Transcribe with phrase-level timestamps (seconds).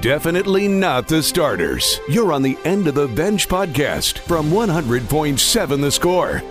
[0.00, 2.00] Definitely not the starters.
[2.08, 6.42] You're on the End of the Bench podcast from 100.7 The Score.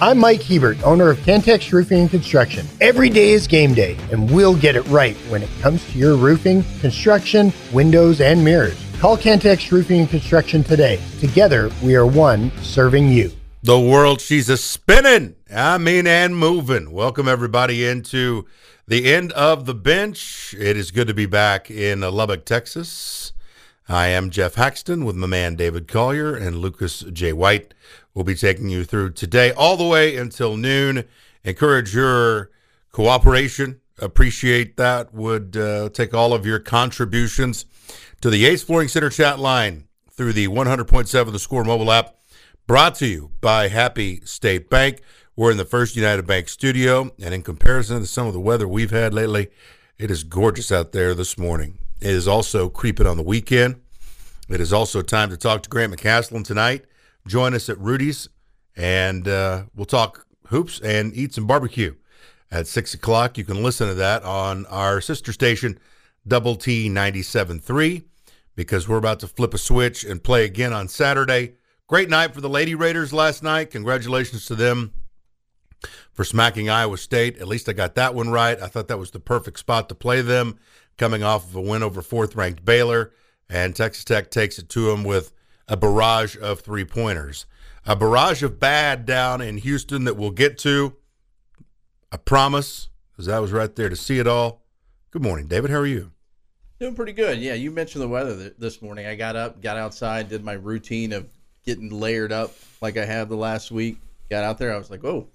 [0.00, 2.64] I'm Mike Hebert, owner of Cantex Roofing and Construction.
[2.80, 6.14] Every day is game day, and we'll get it right when it comes to your
[6.14, 8.80] roofing, construction, windows, and mirrors.
[9.00, 11.00] Call Cantex Roofing and Construction today.
[11.18, 13.32] Together, we are one serving you.
[13.64, 15.34] The world, she's a spinning.
[15.52, 16.92] I mean, and moving.
[16.92, 18.46] Welcome, everybody, into
[18.88, 20.54] the end of the bench.
[20.58, 23.34] It is good to be back in Lubbock, Texas.
[23.86, 27.34] I am Geoff Haxton with my man David Collier and Lucas J.
[27.34, 27.74] White.
[28.14, 31.04] We'll be taking you through today all the way until noon.
[31.44, 32.50] Encourage your
[32.90, 33.80] cooperation.
[33.98, 35.12] Appreciate that.
[35.12, 37.66] Would uh, take all of your contributions
[38.22, 42.16] to the Ace Flooring Center chat line through the 100.7 The Score mobile app.
[42.66, 45.02] Brought to you by Happy State Bank.
[45.38, 48.66] We're in the First United Bank studio, and in comparison to some of the weather
[48.66, 49.50] we've had lately,
[49.96, 51.78] it is gorgeous out there this morning.
[52.00, 53.80] It is also creeping on the weekend.
[54.48, 56.86] It is also time to talk to Grant McCaslin tonight.
[57.28, 58.28] Join us at Rudy's,
[58.76, 61.94] and uh, we'll talk hoops and eat some barbecue
[62.50, 63.38] at 6 o'clock.
[63.38, 65.78] You can listen to that on our sister station,
[66.26, 68.02] Double T 97.3,
[68.56, 71.54] because we're about to flip a switch and play again on Saturday.
[71.86, 73.70] Great night for the Lady Raiders last night.
[73.70, 74.92] Congratulations to them
[76.18, 77.38] for smacking Iowa State.
[77.38, 78.60] At least I got that one right.
[78.60, 80.58] I thought that was the perfect spot to play them,
[80.96, 83.12] coming off of a win over fourth ranked Baylor.
[83.48, 85.32] And Texas Tech takes it to them with
[85.68, 87.46] a barrage of three pointers.
[87.86, 90.96] A barrage of bad down in Houston that we'll get to.
[92.10, 94.64] I promise, because I was right there to see it all.
[95.12, 95.70] Good morning, David.
[95.70, 96.10] How are you?
[96.80, 97.38] Doing pretty good.
[97.38, 99.06] Yeah, you mentioned the weather this morning.
[99.06, 101.28] I got up, got outside, did my routine of
[101.64, 104.00] getting layered up like I have the last week.
[104.28, 105.28] Got out there, I was like, "Oh,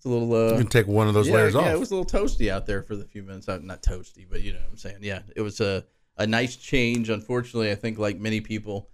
[0.00, 0.32] it's a little.
[0.32, 1.66] Uh, you can take one of those yeah, layers yeah, off.
[1.66, 3.46] Yeah, it was a little toasty out there for the few minutes.
[3.46, 4.96] Uh, Not toasty, but you know what I'm saying.
[5.02, 5.84] Yeah, it was a
[6.16, 7.10] a nice change.
[7.10, 8.88] Unfortunately, I think like many people,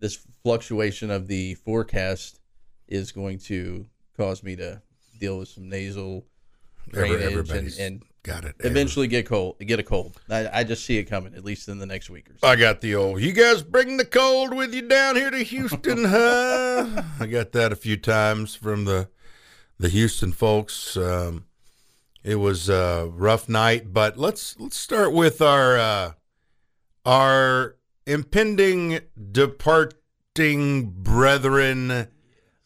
[0.00, 2.40] this fluctuation of the forecast
[2.88, 3.86] is going to
[4.16, 4.82] cause me to
[5.20, 6.26] deal with some nasal
[6.88, 8.56] drainage and, and got it.
[8.58, 9.56] eventually get cold.
[9.60, 10.20] Get a cold.
[10.28, 12.48] I, I just see it coming at least in the next week or so.
[12.48, 13.20] I got the old.
[13.20, 17.04] You guys bring the cold with you down here to Houston, huh?
[17.20, 19.10] I got that a few times from the
[19.78, 20.96] the Houston folks.
[20.96, 21.44] Um,
[22.22, 26.12] it was a rough night, but let's let's start with our uh,
[27.04, 27.76] our
[28.06, 29.00] impending
[29.32, 32.08] departing brethren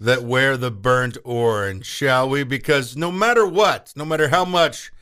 [0.00, 2.44] that wear the burnt orange, shall we?
[2.44, 4.92] Because no matter what, no matter how much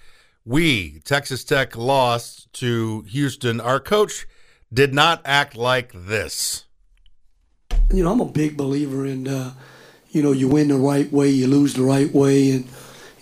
[0.44, 4.26] we, Texas Tech, lost to Houston, our coach
[4.72, 6.64] did not act like this.
[7.92, 9.52] you know, I'm a big believer in, uh,
[10.16, 12.66] you know, you win the right way, you lose the right way, and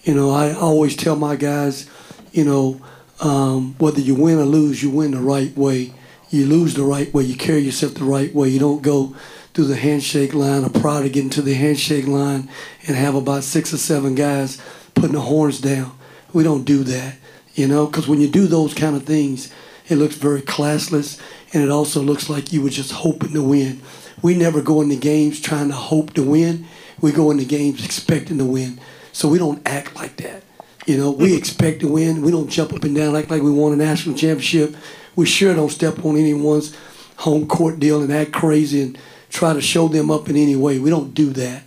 [0.04, 1.90] you know, I always tell my guys,
[2.30, 2.80] you know,
[3.20, 5.92] um, whether you win or lose, you win the right way.
[6.30, 7.24] You lose the right way.
[7.24, 8.48] You carry yourself the right way.
[8.48, 9.16] You don't go
[9.54, 12.48] through the handshake line or prior to get into the handshake line
[12.86, 14.62] and have about six or seven guys
[14.94, 15.98] putting the horns down.
[16.32, 17.16] We don't do that,
[17.54, 19.52] you know, because when you do those kind of things,
[19.88, 21.20] it looks very classless
[21.52, 23.82] and it also looks like you were just hoping to win.
[24.22, 26.66] We never go into games trying to hope to win.
[27.00, 28.80] We go into games expecting to win.
[29.12, 30.42] So we don't act like that.
[30.86, 32.22] You know, we expect to win.
[32.22, 34.76] We don't jump up and down like like we won a national championship.
[35.16, 36.76] We sure don't step on anyone's
[37.16, 38.98] home court deal and act crazy and
[39.30, 40.78] try to show them up in any way.
[40.78, 41.62] We don't do that.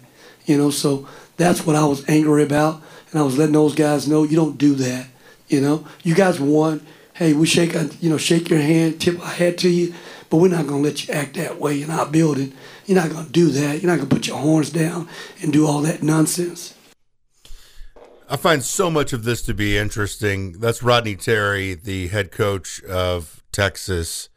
[0.46, 1.08] You know, so
[1.38, 4.58] that's what I was angry about, and I was letting those guys know you don't
[4.58, 5.08] do that.
[5.48, 6.86] You know, you guys won.
[7.14, 9.94] Hey, we shake, you know, shake your hand, tip our hat to you,
[10.30, 12.54] but we're not gonna let you act that way in our building.
[12.88, 13.82] You're not gonna do that.
[13.82, 15.10] You're not gonna put your horns down
[15.42, 16.74] and do all that nonsense.
[18.30, 20.54] I find so much of this to be interesting.
[20.54, 24.30] That's Rodney Terry, the head coach of Texas,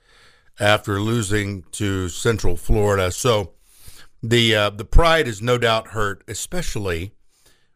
[0.59, 3.13] after losing to Central Florida.
[3.13, 3.53] So
[4.21, 7.13] the uh, the pride is no doubt hurt, especially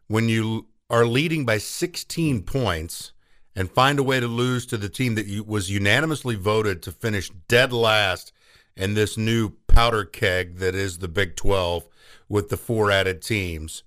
[0.07, 3.13] when you are leading by 16 points
[3.55, 6.91] and find a way to lose to the team that you, was unanimously voted to
[6.91, 8.33] finish dead last
[8.75, 11.87] in this new powder keg that is the Big 12
[12.27, 13.83] with the four added teams.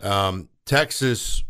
[0.00, 1.42] Um, Texas,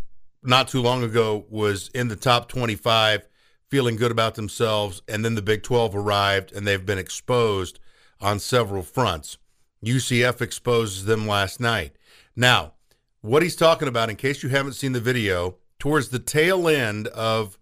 [0.42, 3.28] not too long ago, was in the top 25,
[3.68, 7.78] feeling good about themselves, and then the Big 12 arrived, and they've been exposed
[8.20, 9.38] on several fronts.
[9.84, 11.96] UCF exposes them last night.
[12.36, 12.74] Now,
[13.20, 17.08] what he's talking about, in case you haven't seen the video, towards the tail end
[17.08, 17.58] of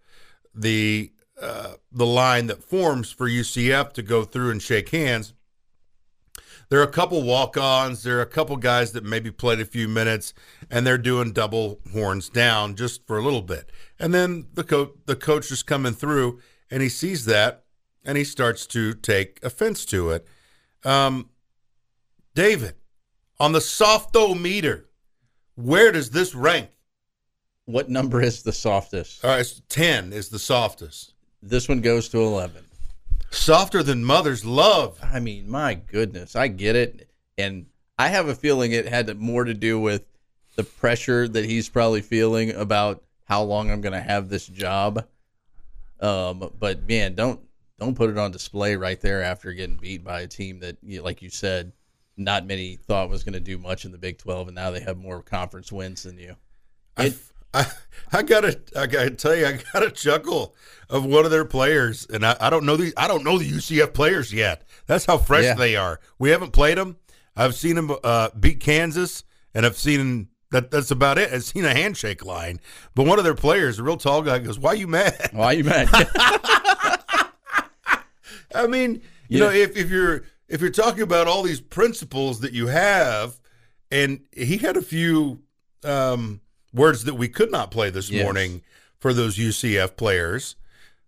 [0.54, 5.34] the uh, the line that forms for UCF to go through and shake hands,
[6.68, 8.02] there are a couple walk-ons.
[8.02, 10.34] There are a couple guys that maybe played a few minutes,
[10.70, 13.70] and they're doing double horns down just for a little bit.
[13.98, 16.40] And then the coach, the coach is coming through,
[16.70, 17.64] and he sees that,
[18.04, 20.26] and he starts to take offense to it.
[20.84, 21.30] Um,
[22.34, 22.74] David,
[23.40, 24.88] on the softo meter,
[25.54, 26.68] where does this rank?
[27.64, 29.24] What number is the softest?
[29.24, 31.14] All right, it's 10 is the softest.
[31.42, 32.64] This one goes to 11.
[33.30, 34.98] Softer than mother's love.
[35.02, 37.08] I mean, my goodness, I get it.
[37.36, 37.66] And
[37.98, 40.04] I have a feeling it had more to do with
[40.56, 45.06] the pressure that he's probably feeling about how long I'm going to have this job.
[46.00, 47.40] Um, but man, don't
[47.78, 51.22] don't put it on display right there after getting beat by a team that, like
[51.22, 51.72] you said,
[52.16, 54.80] not many thought was going to do much in the Big 12, and now they
[54.80, 56.34] have more conference wins than you.
[56.96, 57.14] I,
[57.54, 57.66] I,
[58.12, 60.54] I gotta, I gotta tell you, I got a chuckle
[60.90, 63.48] of one of their players, and I, I don't know the, I don't know the
[63.50, 64.62] UCF players yet.
[64.86, 65.54] That's how fresh Yeah.
[65.54, 66.00] they are.
[66.18, 66.96] We haven't played them.
[67.36, 69.24] I've seen them uh, beat Kansas,
[69.54, 70.70] and I've seen that.
[70.70, 71.32] That's about it.
[71.32, 72.58] I've seen a handshake line,
[72.94, 75.64] but one of their players, a real tall guy, goes, "Why you mad?" Why you
[75.64, 75.88] mad?
[78.54, 79.44] I mean, you Yeah.
[79.46, 83.38] know, if, if you're if you're talking about all these principles that you have,
[83.90, 85.42] and he had a few
[85.84, 86.40] um,
[86.72, 88.22] words that we could not play this Yes.
[88.24, 88.62] morning
[88.98, 90.56] for those UCF players.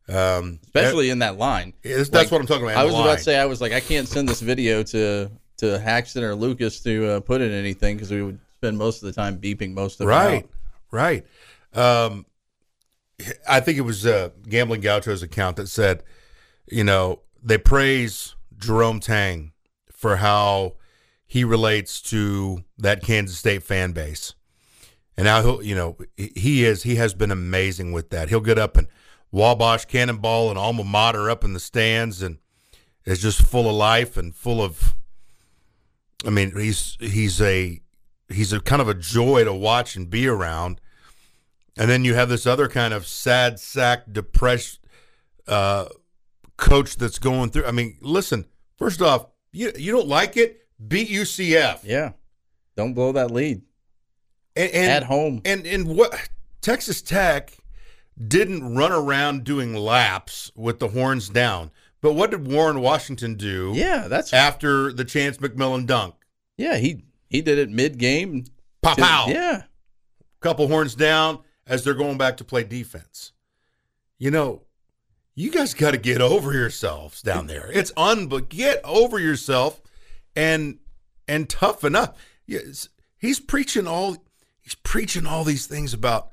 [0.09, 1.73] Um, Especially in that line.
[1.85, 2.77] that's Like, what I'm talking about.
[2.77, 5.31] I was the about to say, I was like, I can't send this video to
[5.59, 9.07] to Haxton or Lucas to uh, put in anything because we would spend most of
[9.07, 10.51] the time beeping most of right, out.
[10.91, 11.27] right.
[11.75, 12.25] Um,
[13.47, 16.03] I think it was uh, Gambling Gaucho's account that said,
[16.67, 19.53] you know, they praise Jerome Tang
[19.93, 20.77] for how
[21.27, 24.35] he relates to that Kansas State fan base.
[25.17, 28.29] And now he'll, you know, he is he has been amazing with that.
[28.29, 28.87] He'll get up and
[29.33, 32.39] Wabash Cannonball and alma mater up in the stands and
[33.05, 34.95] is just full of life and full of
[36.27, 37.81] I mean, he's he's a
[38.29, 40.81] he's a kind of a joy to watch and be around.
[41.77, 44.81] And then you have this other kind of sad sack depressed
[45.47, 45.87] uh,
[46.57, 47.65] coach that's going through.
[47.65, 48.47] I mean, listen,
[48.77, 51.81] first off, you you don't like it, beat UCF.
[51.85, 52.13] Yeah,
[52.77, 53.63] don't blow that lead
[54.61, 55.43] And, and at home.
[55.45, 56.31] And and what
[56.61, 57.57] Texas Tech
[58.29, 61.71] didn't run around doing laps with the horns down.
[62.01, 66.15] But what did Warren Washington do yeah, that's after the Chance McMillan dunk?
[66.57, 66.77] yeah.
[66.77, 68.45] He he did it mid game.
[68.83, 69.29] Pop out.
[69.29, 69.65] Yeah,
[70.41, 73.33] Couple horns down as they're going back to play defense.
[74.19, 74.63] You know,
[75.35, 77.71] you guys got to get over yourselves down there.
[77.73, 79.81] It's un but get over yourself
[80.35, 80.79] and
[81.29, 82.17] and toughen up.
[82.47, 84.17] He's preaching all
[84.71, 86.31] he's preaching all these things about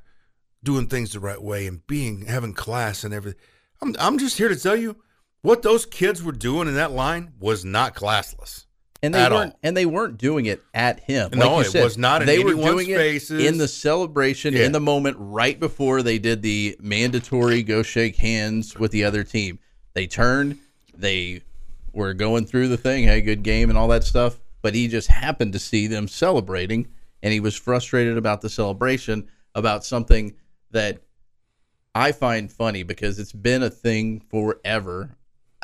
[0.63, 3.39] doing things the right way and being having class and everything.
[3.81, 4.97] I'm I'm just here to tell you
[5.41, 8.65] what those kids were doing in that line was not classless.
[9.03, 9.59] and they At weren't all.
[9.63, 11.29] and they weren't doing it at him.
[11.33, 13.43] No, like you it said, was not in They were doing it faces.
[13.45, 14.65] in the celebration Yeah.
[14.65, 19.23] in the moment right before they did the mandatory go shake hands with the other
[19.23, 19.59] team.
[19.93, 20.57] They turned.
[20.95, 21.41] They
[21.93, 23.03] were going through the thing.
[23.05, 24.39] Hey, good game and all that stuff.
[24.63, 26.87] But he just happened to see them celebrating,
[27.23, 30.33] and he was frustrated about the celebration about something
[30.71, 31.01] that
[31.95, 35.17] I find funny because it's been a thing forever.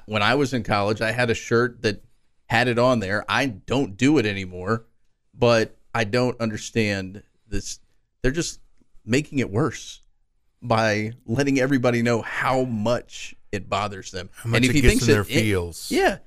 [0.05, 2.03] When I was in college, I had a shirt that
[2.47, 3.23] had it on there.
[3.29, 4.85] I don't do it anymore,
[5.33, 7.79] but I don't understand this.
[8.21, 8.59] They're just
[9.05, 10.01] making it worse
[10.61, 14.29] by letting everybody know how much it bothers them.
[14.33, 15.91] How much and if it he gets thinks in their it- it- feels.
[15.91, 16.17] yeah,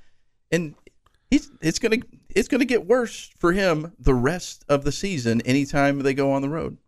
[0.52, 0.75] and
[1.30, 1.99] he's it's gonna
[2.37, 5.40] it's gonna get worse for him the rest of the season.
[5.43, 6.78] Anytime they go on the road.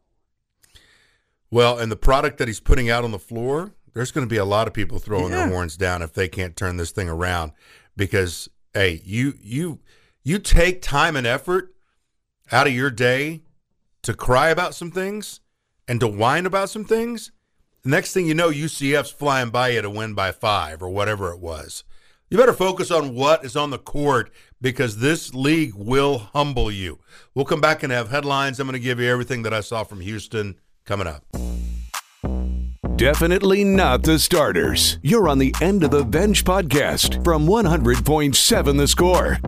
[1.50, 4.36] Well, and the product that he's putting out on the floor, there's going to be
[4.36, 5.38] a lot of people throwing Yeah.
[5.46, 7.52] their horns down if they can't turn this thing around.
[7.96, 9.80] Because hey, you you
[10.22, 11.74] you take time and effort
[12.52, 13.42] out of your day
[14.02, 15.40] to cry about some things
[15.88, 17.32] and to whine about some things.
[17.82, 21.32] The next thing you know, UCF's flying by you to win by five or whatever
[21.32, 21.82] it was.
[22.30, 26.98] You better focus on what is on the court because this league will humble you.
[27.34, 28.58] We'll come back and have headlines.
[28.58, 31.24] I'm going to give you everything that I saw from Houston coming up.
[32.96, 34.98] Definitely not the starters.
[35.02, 39.38] You're on the End of the Bench podcast from 100.7 The Score.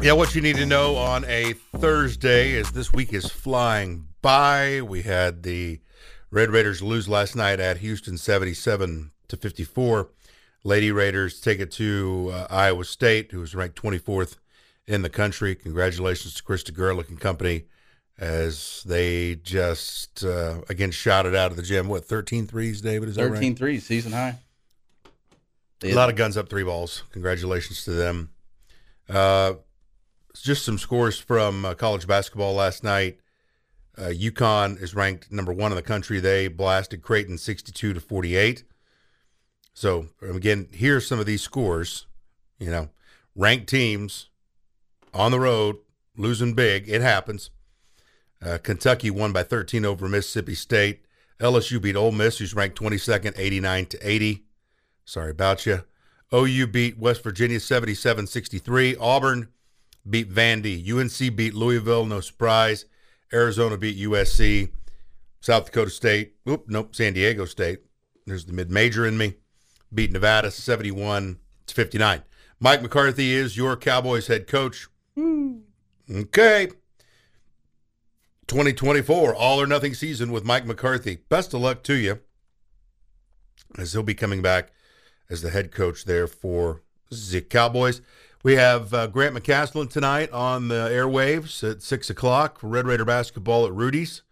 [0.00, 4.80] Yeah, what you need to know on a Thursday is this week is flying by.
[4.80, 5.80] We had the
[6.30, 10.10] Red Raiders lose last night at Houston 77 to 54.
[10.64, 14.36] Lady Raiders take it to uh, Iowa State, who was ranked 24th
[14.86, 15.54] in the country.
[15.54, 17.64] Congratulations to Krista Gerlich and company
[18.18, 21.88] as they just, uh, again, shot it out of the gym.
[21.88, 23.08] What, 13 threes, David?
[23.08, 23.34] Is that right?
[23.34, 24.36] 13 threes, season high.
[25.84, 27.04] A lot of guns up three balls.
[27.12, 28.30] Congratulations to them.
[29.08, 29.54] Uh,
[30.34, 33.18] just some scores from uh, college basketball last night.
[33.96, 36.20] Uh, UConn is ranked number one in the country.
[36.20, 38.64] They blasted Creighton 62 to 48.
[39.78, 42.06] So again, here's some of these scores.
[42.58, 42.88] You know,
[43.36, 44.28] ranked teams
[45.14, 45.76] on the road
[46.16, 46.88] losing big.
[46.88, 47.50] It happens.
[48.44, 51.04] Uh, Kentucky won by 13 over Mississippi State.
[51.38, 54.44] LSU beat Ole Miss, who's ranked 22nd, 89 to 80.
[55.04, 55.84] Sorry about you.
[56.34, 58.96] OU beat West Virginia 77 63.
[58.96, 59.48] Auburn
[60.10, 60.84] beat Vandy.
[60.90, 62.84] UNC beat Louisville, no surprise.
[63.32, 64.72] Arizona beat USC.
[65.40, 67.82] South Dakota State, oop, nope, San Diego State.
[68.26, 69.34] There's the mid major in me.
[69.92, 72.22] Beat Nevada 71 to 59.
[72.60, 74.88] Mike McCarthy is your Cowboys head coach.
[76.10, 76.68] Okay.
[78.46, 81.18] 2024, all or nothing season with Mike McCarthy.
[81.28, 82.20] Best of luck to you
[83.76, 84.72] as he'll be coming back
[85.28, 88.00] as the head coach there for the Cowboys.
[88.42, 93.66] We have uh, Grant McCaslin tonight on the airwaves at 6 o'clock Red Raider basketball
[93.66, 94.22] at Rudy's.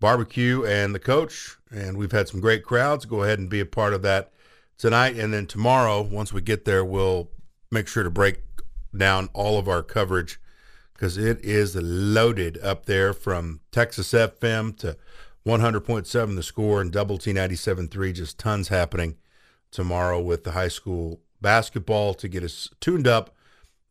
[0.00, 1.56] Barbecue and the coach.
[1.70, 3.06] And we've had some great crowds.
[3.06, 4.32] Go ahead and be a part of that
[4.78, 5.16] tonight.
[5.16, 7.30] And then tomorrow, once we get there, we'll
[7.70, 8.42] make sure to break
[8.96, 10.40] down all of our coverage
[10.92, 14.96] because it is loaded up there from Texas FM to
[15.46, 18.14] 100.7 the score and double T 97.3.
[18.14, 19.16] Just tons happening
[19.70, 23.34] tomorrow with the high school basketball to get us tuned up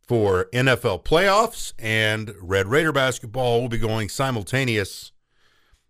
[0.01, 5.11] for NFL playoffs and Red Raider basketball will be going simultaneous.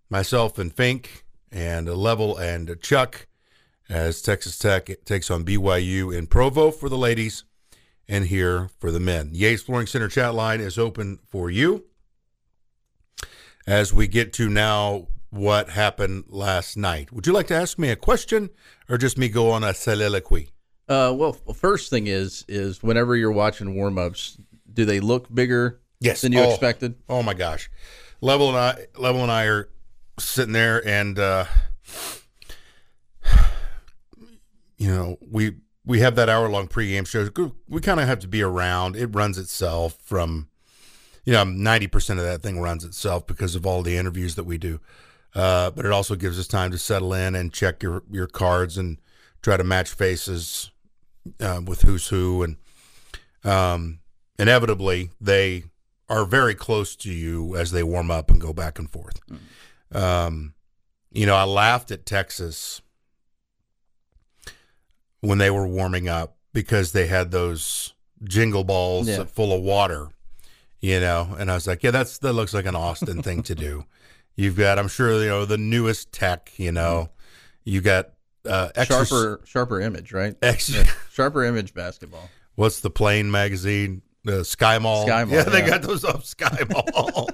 [0.10, 3.28] Myself and Fink and Level and Chuck
[3.90, 7.44] as Texas Tech takes on BYU in Provo for the ladies
[8.08, 9.30] and here for the men.
[9.34, 11.86] Yates Flooring Center chat line is open for you
[13.68, 17.12] as we get to now what happened last night.
[17.12, 18.50] Would you like to ask me a question
[18.90, 20.50] or just me go on a soliloquy?
[20.88, 24.38] Uh, well, first thing is is whenever you're watching warm ups,
[24.74, 26.22] do they look bigger Yes.
[26.22, 26.50] than you Oh.
[26.50, 26.96] expected?
[27.08, 27.70] Oh my gosh.
[28.22, 29.70] Level and I Level and I are
[30.20, 31.46] sitting there and uh
[34.84, 37.30] you know, we we have that hour long pregame show.
[37.68, 38.96] We kind of have to be around.
[38.96, 40.50] It runs itself from
[41.26, 44.58] you know, 90% of that thing runs itself because of all the interviews that we
[44.58, 44.80] do.
[45.34, 48.78] Uh, but it also gives us time to settle in and check your, your cards
[48.78, 49.00] and
[49.42, 50.70] try to match faces
[51.40, 52.44] uh, with who's who.
[52.44, 52.58] And
[53.44, 54.00] um,
[54.38, 55.64] inevitably, they
[56.10, 59.20] are very close to you as they warm up and go back and forth.
[59.92, 60.54] Um,
[61.10, 62.82] you know, I laughed at Texas
[65.24, 69.24] when they were warming up because they had those jingle balls Yeah.
[69.24, 70.10] full of water,
[70.82, 73.56] you know, and I was like, yeah, that's that looks like an Austin thing to
[73.56, 73.86] do.
[74.36, 77.10] You've got, I'm sure, you know, the newest tech, you know,
[77.64, 78.10] you got
[78.46, 80.36] uh, extra, Sharper, sharper image, right?
[80.42, 82.30] extra, Sharper image basketball.
[82.56, 84.02] what's the plane magazine?
[84.26, 85.06] The Sky Mall.
[85.06, 85.70] Sky Mall, Yeah, they yeah.
[85.70, 87.30] got those up Sky Mall.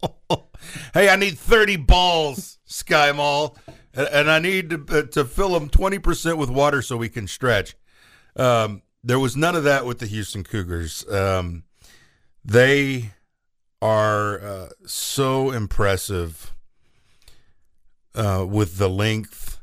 [0.94, 3.56] hey, I need 30 balls, Sky Mall,
[3.94, 7.26] and, and I need to, uh, to fill them 20% with water so we can
[7.26, 7.74] stretch.
[8.36, 11.08] Um, there was none of that with the Houston Cougars.
[11.10, 11.64] Um,
[12.44, 13.12] they
[13.82, 16.54] are uh, so impressive
[18.14, 19.60] uh, with the length,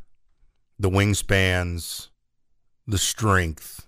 [0.80, 2.08] the wingspans,
[2.88, 3.88] the strength,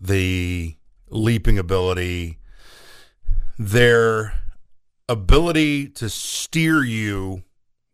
[0.00, 0.76] the
[1.08, 2.38] leaping ability,
[3.58, 4.34] their
[5.08, 7.42] ability to steer you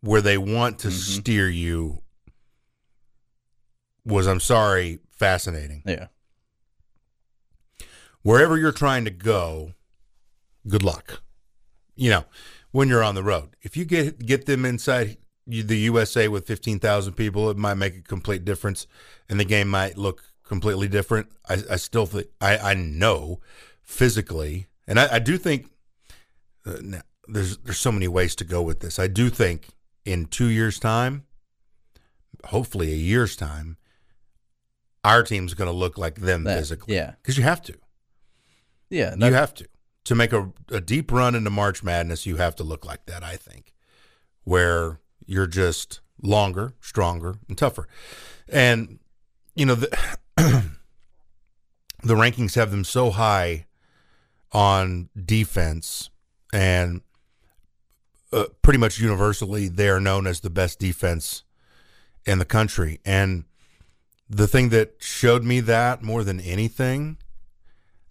[0.07, 2.01] where they want to steer you
[4.05, 5.83] was, I'm sorry, fascinating.
[5.85, 6.07] Yeah.
[8.21, 9.73] Wherever you're trying to go,
[10.65, 11.21] good luck.
[11.97, 12.25] You know,
[12.71, 17.13] when you're on the road, if you get get them inside the USA with 15,000
[17.13, 18.87] people, it might make a complete difference,
[19.27, 21.27] and the game might look completely different.
[21.49, 23.41] I, I still think I, I know
[23.83, 25.69] physically, and I, I do think
[26.65, 28.99] uh, now, there's there's so many ways to go with this.
[28.99, 29.69] I do think
[30.07, 31.25] in two years' time,
[32.45, 33.77] hopefully a year's time,
[35.03, 36.95] our team's going to look like them That- physically.
[36.95, 37.11] yeah.
[37.21, 37.73] because you have to.
[38.89, 39.15] Yeah.
[39.19, 39.67] You have to.
[40.05, 43.21] To make a, a deep run into March Madness, you have to look like that,
[43.23, 43.73] I think,
[44.45, 47.89] where you're just longer, stronger, and tougher.
[48.47, 48.99] And,
[49.53, 49.89] you know, the,
[50.37, 50.71] the
[52.15, 53.65] rankings have them so high
[54.53, 56.09] on defense,
[56.53, 57.01] and
[58.31, 61.43] uh, pretty much universally, they are known as the best defense
[62.25, 62.99] in the country.
[63.05, 63.45] And
[64.29, 67.17] the thing that showed me that more than anything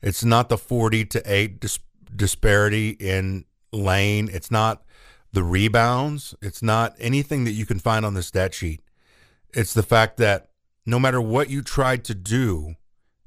[0.03, 1.79] it's not the 40 to 8 dis-
[2.15, 4.29] disparity in lane.
[4.33, 4.85] It's not
[5.33, 6.35] the rebounds.
[6.41, 8.83] It's not anything that you can find on the stat sheet.
[9.53, 10.51] It's the fact that
[10.85, 12.77] no matter what you tried to do,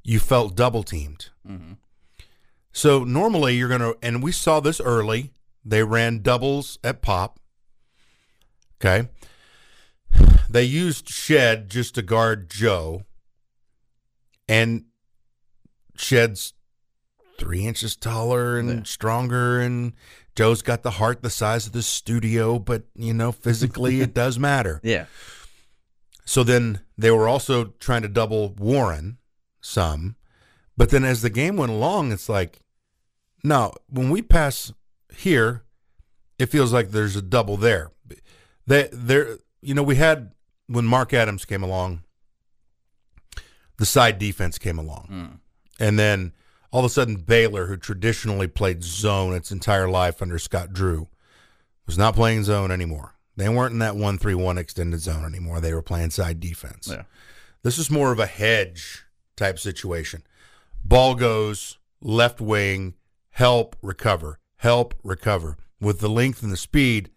[0.02, 1.28] you felt double teamed.
[2.72, 5.32] So normally you're going to, and we saw this early,
[5.64, 7.38] they ran doubles at pop.
[8.80, 9.08] Okay.
[10.48, 13.02] They used Shead just to guard Joe
[14.48, 14.84] and
[15.96, 16.54] Shead's
[17.38, 18.82] three inches taller and Yeah.
[18.84, 19.92] stronger, and
[20.34, 24.38] Joe's got the heart the size of the studio, but you know, physically it does
[24.38, 24.80] matter.
[24.82, 25.06] Yeah.
[26.24, 29.18] So then they were also trying to double Warren
[29.60, 30.16] some.
[30.76, 32.60] But then as the game went along, it's like,
[33.44, 34.72] no, when we pass
[35.16, 35.64] here,
[36.38, 37.90] it feels like there's a double there.
[38.66, 40.32] They, there, you know, we had
[40.66, 42.02] when Mark Adams came along,
[43.78, 45.84] the side defense came along, hmm.
[45.84, 46.32] and then
[46.70, 51.08] all of a sudden Baylor, who traditionally played zone its entire life under Scott Drew,
[51.86, 53.14] was not playing zone anymore.
[53.36, 55.60] They weren't in that one three one extended zone anymore.
[55.60, 56.88] They were playing side defense.
[56.90, 57.04] Yeah.
[57.62, 59.04] This is more of a hedge
[59.36, 60.22] type situation.
[60.84, 62.94] Ball goes left wing,
[63.30, 65.56] help recover, help recover.
[65.80, 67.10] With the length and the speed,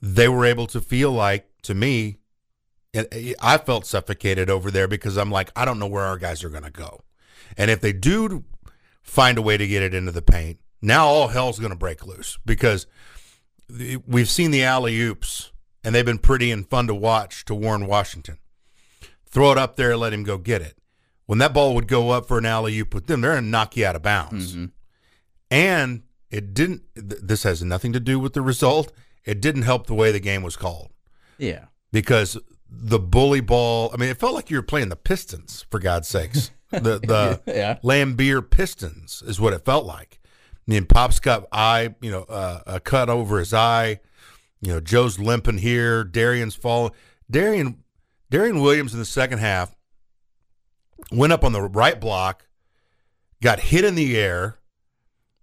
[0.00, 2.16] they were able to feel like to me,
[2.94, 6.42] eh, I felt suffocated over there because I'm like, I don't know where our guys
[6.42, 7.02] are going to go,
[7.56, 8.44] and if they do
[9.02, 12.06] find a way to get it into the paint, now all hell's going to break
[12.06, 12.86] loose because
[14.06, 15.52] we've seen the alley oops
[15.84, 18.38] and they've been pretty and fun to watch to Warren Washington.
[19.26, 20.78] Throw it up there, let him go get it.
[21.26, 23.50] When that ball would go up for an alley oop with them, they're going to
[23.50, 24.54] knock you out of bounds.
[24.54, 24.66] Mm-hmm.
[25.50, 26.82] And it didn't.
[26.94, 28.92] Th- this has nothing to do with the result.
[29.24, 30.90] It didn't help the way the game was called
[31.38, 31.66] Yeah.
[31.92, 32.36] because
[32.70, 33.90] the bully ball.
[33.92, 36.50] I mean, it felt like you were playing the Pistons for God's sakes.
[36.70, 37.78] The the Yeah.
[37.82, 40.20] Laimbeer Pistons is what it felt like.
[40.24, 44.00] I mean, Pop's got eye, you know, uh, a cut over his eye.
[44.60, 46.04] You know, Joe's limping here.
[46.04, 46.92] Darrion's falling.
[47.30, 47.78] Darrion,
[48.30, 49.74] Darrion Williams in the second half
[51.10, 52.46] went up on the right block,
[53.42, 54.57] got hit in the air,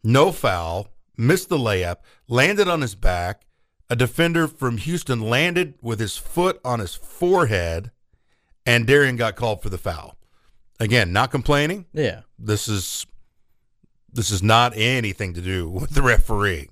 [0.05, 1.97] no foul, missed the layup,
[2.27, 3.41] landed on his back.
[3.89, 7.91] A defender from Houston landed with his foot on his forehead,
[8.65, 10.17] and Darrion got called for the foul.
[10.79, 11.85] Again, not complaining.
[11.93, 12.21] Yeah.
[12.39, 13.05] This is
[14.11, 16.69] this is not anything to do with the referee.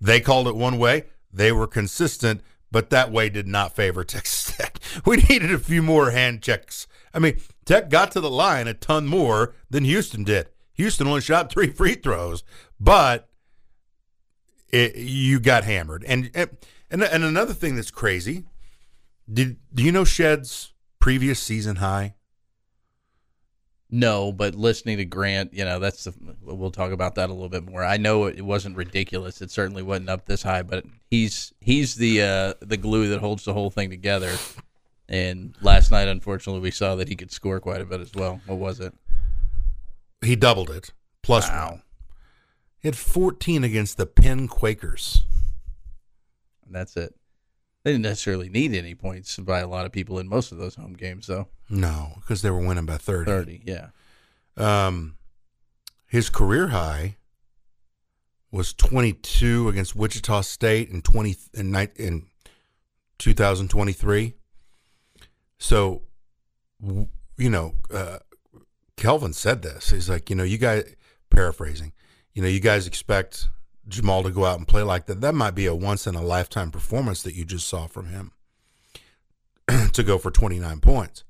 [0.00, 1.04] They called it one way.
[1.32, 4.78] They were consistent, but that way did not favor Texas Tech.
[5.06, 6.86] We needed a few more hand checks.
[7.14, 10.48] I mean, Tech got to the line a ton more than Houston did.
[10.74, 12.42] Houston only shot three free throws,
[12.80, 13.28] but
[14.70, 16.04] it, you got hammered.
[16.04, 16.50] And and
[16.90, 18.44] and another thing that's crazy.
[19.32, 22.14] Did do you know Shead's previous season high?
[23.94, 27.50] No, but listening to Grant, you know, that's the, we'll talk about that a little
[27.50, 27.84] bit more.
[27.84, 29.42] I know it wasn't ridiculous.
[29.42, 33.44] It certainly wasn't up this high, but he's he's the uh, the glue that holds
[33.44, 34.34] the whole thing together.
[35.10, 38.40] And last night, unfortunately, we saw that he could score quite a bit as well.
[38.46, 38.94] What was it?
[40.24, 41.70] He doubled it plus Wow.
[41.70, 41.82] one.
[42.78, 45.22] He had 14 against the Penn Quakers.
[46.68, 47.14] That's it.
[47.84, 50.76] They didn't necessarily need any points by a lot of people in most of those
[50.76, 51.48] home games, though.
[51.68, 53.24] No, because they were winning by 30.
[53.30, 53.88] Thirty, yeah.
[54.56, 55.16] Um,
[56.06, 57.16] his career high
[58.50, 62.26] was 22 against Wichita State in 20 in, in
[63.18, 64.34] 2023.
[65.58, 66.02] So,
[66.82, 68.18] you know, uh,
[68.96, 69.90] Kelvin said this.
[69.90, 70.84] He's like, you know, you guys,
[71.30, 71.92] paraphrasing,
[72.34, 73.48] you know, you guys expect
[73.88, 75.20] Jamal to go out and play like that.
[75.20, 78.32] That might be a once in a lifetime performance that you just saw from him
[79.92, 81.24] to go for 29 points.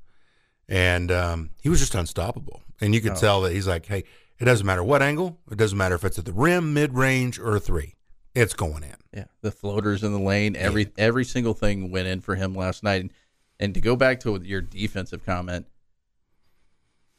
[0.68, 2.62] And um, he was just unstoppable.
[2.80, 3.16] And you could Oh.
[3.20, 4.04] tell that he's like, hey,
[4.38, 7.38] it doesn't matter what angle, it doesn't matter if it's at the rim, mid range,
[7.38, 7.94] or three,
[8.34, 8.96] it's going in.
[9.14, 12.82] Yeah, the floaters in the lane, every every single thing went in for him last
[12.82, 13.02] night.
[13.02, 13.12] And,
[13.60, 15.66] and to go back to your defensive comment,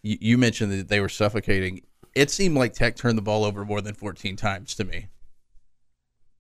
[0.04, 1.82] you, you mentioned that they were suffocating.
[2.14, 5.08] It seemed like Tech turned the ball over more than 14 times to me.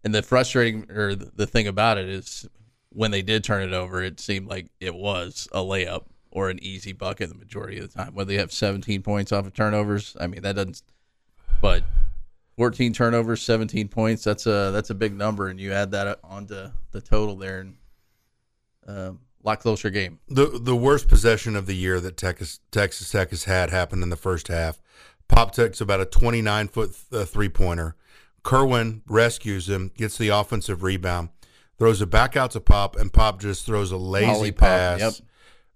[0.04, 2.48] And the frustrating or the thing about it is
[2.90, 6.62] when they did turn it over, it seemed like it was a layup or an
[6.62, 8.14] easy bucket the majority of the time.
[8.14, 10.82] Whether they have 17 points off of turnovers, I mean that doesn't.
[11.62, 11.84] But
[12.58, 14.24] 14 turnovers, 17 points.
[14.24, 17.76] That's a that's a big number, and you add that onto the total there, and
[18.88, 20.20] um, a lot closer game.
[20.28, 24.10] The the worst possession of the year that Texas Texas Tech has had happened in
[24.10, 24.82] the first half.
[25.28, 27.96] Pop takes about a 29 foot uh, three pointer.
[28.44, 31.30] Kerwin rescues him, gets the offensive rebound,
[31.78, 35.14] throws it back out to Pop, and Pop just throws a lazy pass yep.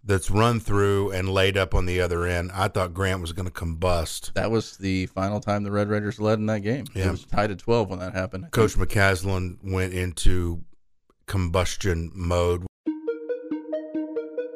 [0.03, 2.51] that's run through and laid up on the other end.
[2.53, 4.33] I thought Grant was going to combust.
[4.33, 6.85] That was the final time the Red Raiders led in that game.
[6.93, 7.07] Yeah.
[7.07, 8.51] It was tied at 12 when that happened.
[8.51, 8.75] Coach.
[8.75, 10.61] McCaslin went into
[11.25, 12.65] combustion mode.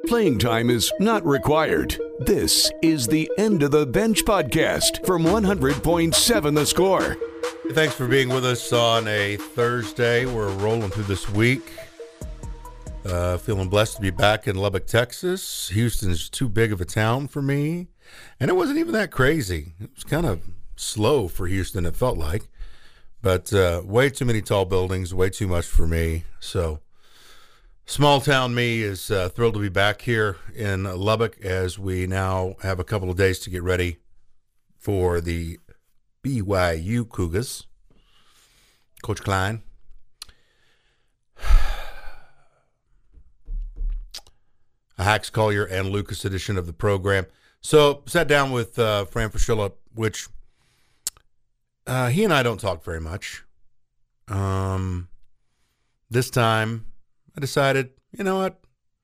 [0.08, 1.98] Playing time is not required.
[2.20, 7.18] This is the End of the Bench podcast from 100.7 The Score.
[7.72, 10.26] Thanks for being with us on a Thursday.
[10.26, 11.72] We're rolling through this week.
[13.06, 15.70] Uh, feeling blessed to be back in Lubbock, Texas.
[15.70, 17.88] Houston's too big of a town for me.
[18.40, 19.74] And it wasn't even that crazy.
[19.80, 20.42] It was kind of
[20.76, 22.50] slow for Houston, it felt like.
[23.22, 26.24] But uh, way too many tall buildings, way too much for me.
[26.40, 26.80] So,
[27.92, 32.56] small town me is uh, thrilled to be back here in Lubbock as we now
[32.62, 33.98] have a couple of days to get ready
[34.78, 35.60] for the
[36.24, 37.68] BYU Cougars.
[39.04, 39.62] Coach Klein.
[44.98, 47.26] A Hacks Collier and Lucas edition of the program.
[47.60, 50.30] So, sat down with uh, Fran Fraschilla, which
[51.86, 53.44] uh, he and I don't talk very much.
[54.30, 55.10] Um,
[56.10, 56.86] this time,
[57.36, 58.60] I decided, you know what,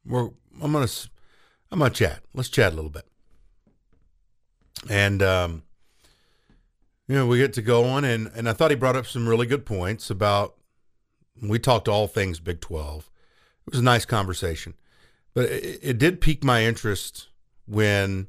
[0.06, 0.30] we're
[0.62, 0.88] I'm gonna
[1.72, 2.24] I'm gonna chat.
[2.34, 3.06] Let's chat a little bit,
[4.90, 5.64] and um,
[7.08, 9.28] you know, we get to go on, and and I thought he brought up some
[9.28, 10.56] really good points about.
[11.42, 13.12] We talked all things Big Twelve.
[13.68, 14.74] It was a nice conversation,
[15.34, 17.28] but it, it did pique my interest
[17.66, 18.28] when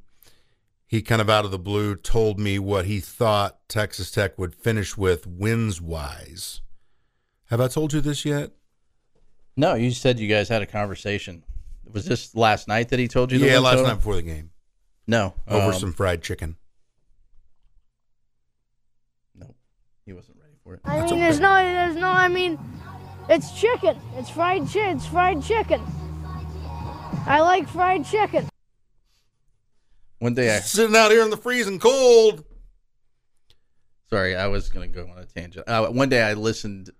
[0.87, 4.55] he kind of out of the blue told me what he thought Texas Tech would
[4.55, 6.61] finish with wins wise.
[7.47, 8.53] Have I told you this yet?
[9.59, 11.43] No, you said you guys had a conversation.
[11.93, 13.41] Was this last night that he told you?
[13.41, 13.87] The yeah, last total?
[13.89, 14.51] night before the game
[15.09, 16.57] No, over um, some fried chicken.
[19.35, 19.53] No,
[20.07, 20.81] he wasn't ready for it.
[20.85, 22.07] I mean, there's no, there's no.
[22.07, 22.57] I mean,
[23.29, 24.01] it's chicken.
[24.15, 24.99] It's fried chicken.
[24.99, 25.83] It's fried chicken.
[27.27, 28.49] I like fried chicken.
[30.21, 32.45] One day, I Sitting out here in the freezing cold.
[34.09, 35.69] sorry, I was gonna go on a tangent.
[35.69, 36.91] Uh, one day, I listened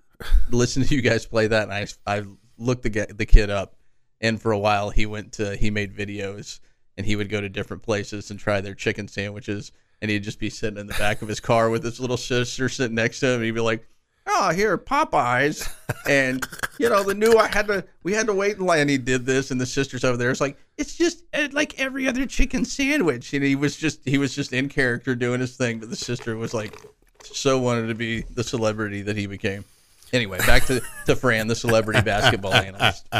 [0.51, 2.25] listened to you guys play that, and I I
[2.59, 3.77] looked the the kid up,
[4.21, 6.61] and for a while, he went to he made videos,
[6.97, 10.41] and he would go to different places and try their chicken sandwiches, and he'd just
[10.41, 13.29] be sitting in the back of his car with his little sister sitting next to
[13.29, 13.87] him, and he'd be like.
[14.31, 15.67] Oh, here Popeyes,
[16.07, 16.47] and
[16.79, 17.39] you know the new.
[17.39, 17.83] I had to.
[18.03, 18.59] We had to wait.
[18.59, 20.31] And he did this, and the sisters over there.
[20.31, 24.19] It's like it's just uh, like every other chicken sandwich, and he was just he
[24.19, 25.79] was just in character doing his thing.
[25.79, 26.79] But the sister was like,
[27.25, 29.65] so wanted to be the celebrity that he became.
[30.13, 33.09] Anyway, back to to Fran, the celebrity basketball analyst.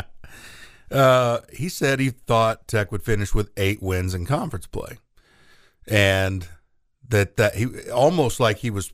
[0.91, 4.97] Uh, he said he thought Tech would finish with eight wins in conference play,
[5.87, 6.49] and
[7.09, 8.93] that that he almost like he was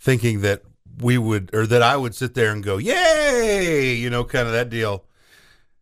[0.00, 0.62] thinking that
[1.00, 4.52] we would or that I would sit there and go, "Yay!" You know, kind of
[4.54, 5.04] that deal.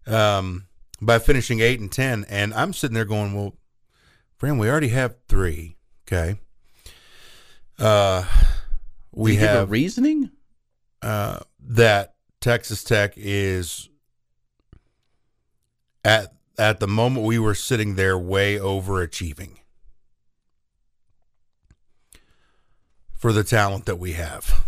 [0.06, 0.66] Um,
[1.00, 3.56] by finishing eight and ten, and I'm sitting there going, "Well,
[4.36, 5.76] friend, we already have three.
[6.06, 6.38] Okay.
[7.78, 8.24] Uh,
[9.10, 10.30] we Did he give a have reasoning.
[11.04, 13.90] Uh, that Texas Tech is
[16.02, 19.58] at at the moment we were sitting there way overachieving
[23.12, 24.64] for the talent that we have.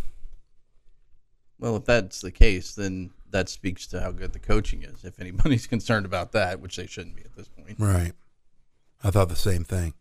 [1.59, 5.05] Well, if that's the case, then that speaks to how good the coaching is.
[5.05, 7.77] If anybody's concerned about that, which they shouldn't be at this point.
[7.79, 8.13] Right.
[9.03, 9.95] I thought the same thing.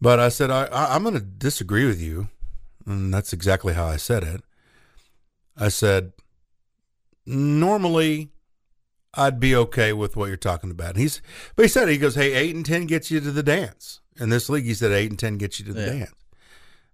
[0.00, 2.28] But I said, I, I, I'm going to disagree with you.
[2.86, 4.42] And that's exactly how I said it.
[5.58, 6.12] I said,
[7.26, 8.30] normally
[9.14, 10.90] I'd be okay with what you're talking about.
[10.90, 11.20] And he's,
[11.56, 14.00] but he said, he goes, hey, eight and 10 gets you to the dance.
[14.20, 15.92] In this league, he said eight and 10 gets you to the Yeah.
[15.98, 16.14] dance.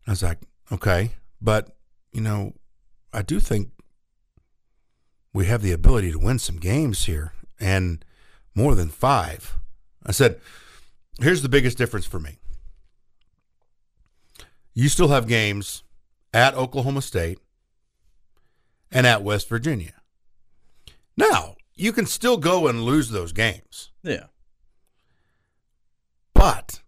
[0.07, 0.39] I was like,
[0.73, 1.13] okay.
[1.41, 1.77] But,
[2.13, 2.55] you know,
[3.13, 3.71] I do think
[5.33, 8.05] we have the ability to win some games here and
[8.55, 9.57] more than five.
[10.07, 10.41] I said,
[11.21, 12.39] here's the biggest difference for me.
[14.75, 15.83] You still have games
[16.33, 17.39] at Oklahoma State
[18.91, 19.93] and at West Virginia.
[21.17, 24.27] Now, you can still go and lose those games, Yeah.
[26.35, 26.81] but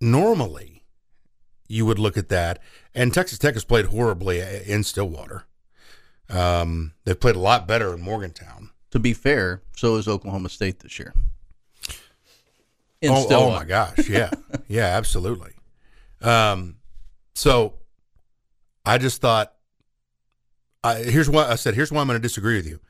[0.00, 0.84] normally
[1.68, 2.58] you would look at that,
[2.94, 5.44] and Texas Tech has played horribly in Stillwater.
[6.28, 8.70] Um, they've played a lot better in Morgantown.
[8.90, 11.14] To be fair, so is Oklahoma State this year.
[13.04, 14.30] Oh, oh my gosh, yeah,
[14.68, 15.52] yeah, absolutely.
[16.20, 16.76] Um,
[17.34, 17.78] so
[18.84, 19.54] I just thought,
[20.84, 22.80] I, here's why I said, here's why I'm going to disagree with you.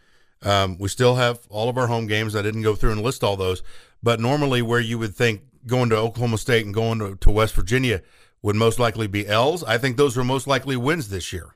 [0.42, 2.34] Um, we still have all of our home games.
[2.34, 3.62] I didn't go through and list all those,
[4.02, 7.54] but normally where you would think going to Oklahoma State and going to, to West
[7.54, 8.02] Virginia
[8.42, 9.62] would most likely be L's.
[9.62, 11.54] I think those are most likely wins this year.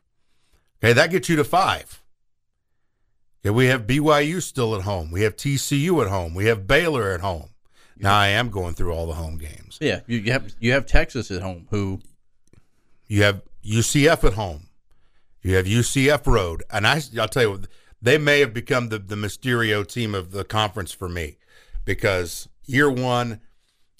[0.83, 2.01] Okay, that gets you to five.
[3.45, 5.11] Okay, we have BYU still at home.
[5.11, 6.35] We have TCU at home.
[6.35, 7.51] We have Baylor at home.
[7.99, 9.79] Now I am going through all the home games.
[9.81, 12.01] Yeah, you, you have you have Texas at home, who
[13.09, 14.66] You have UCF at home.
[15.47, 17.61] You have UCF Road, and I, I'll tell you,
[18.03, 21.39] they may have become the the Mysterio team of the conference for me,
[21.85, 23.41] because year one,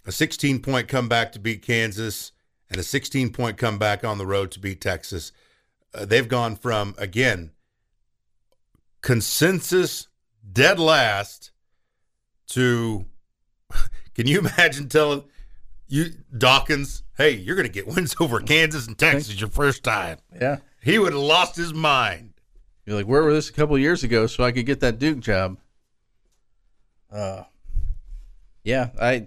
[0.05, 2.33] a 16 point comeback to beat Kansas,
[2.69, 5.31] and a 16 point comeback on the road to beat Texas.
[5.95, 7.53] Uh, they've gone from again
[9.01, 10.09] consensus
[10.53, 11.53] dead last
[12.49, 13.07] to
[14.17, 15.23] can you imagine telling
[15.87, 16.07] you
[16.37, 20.19] Dawkins, hey, you're going to get wins over Kansas and Texas your first time.
[20.41, 20.57] Yeah.
[20.87, 22.35] He would have lost his mind.
[22.85, 25.19] You're like, where were this a couple years ago so I could get that Duke
[25.19, 25.59] job?
[27.11, 27.43] Uh,
[28.63, 29.27] yeah, I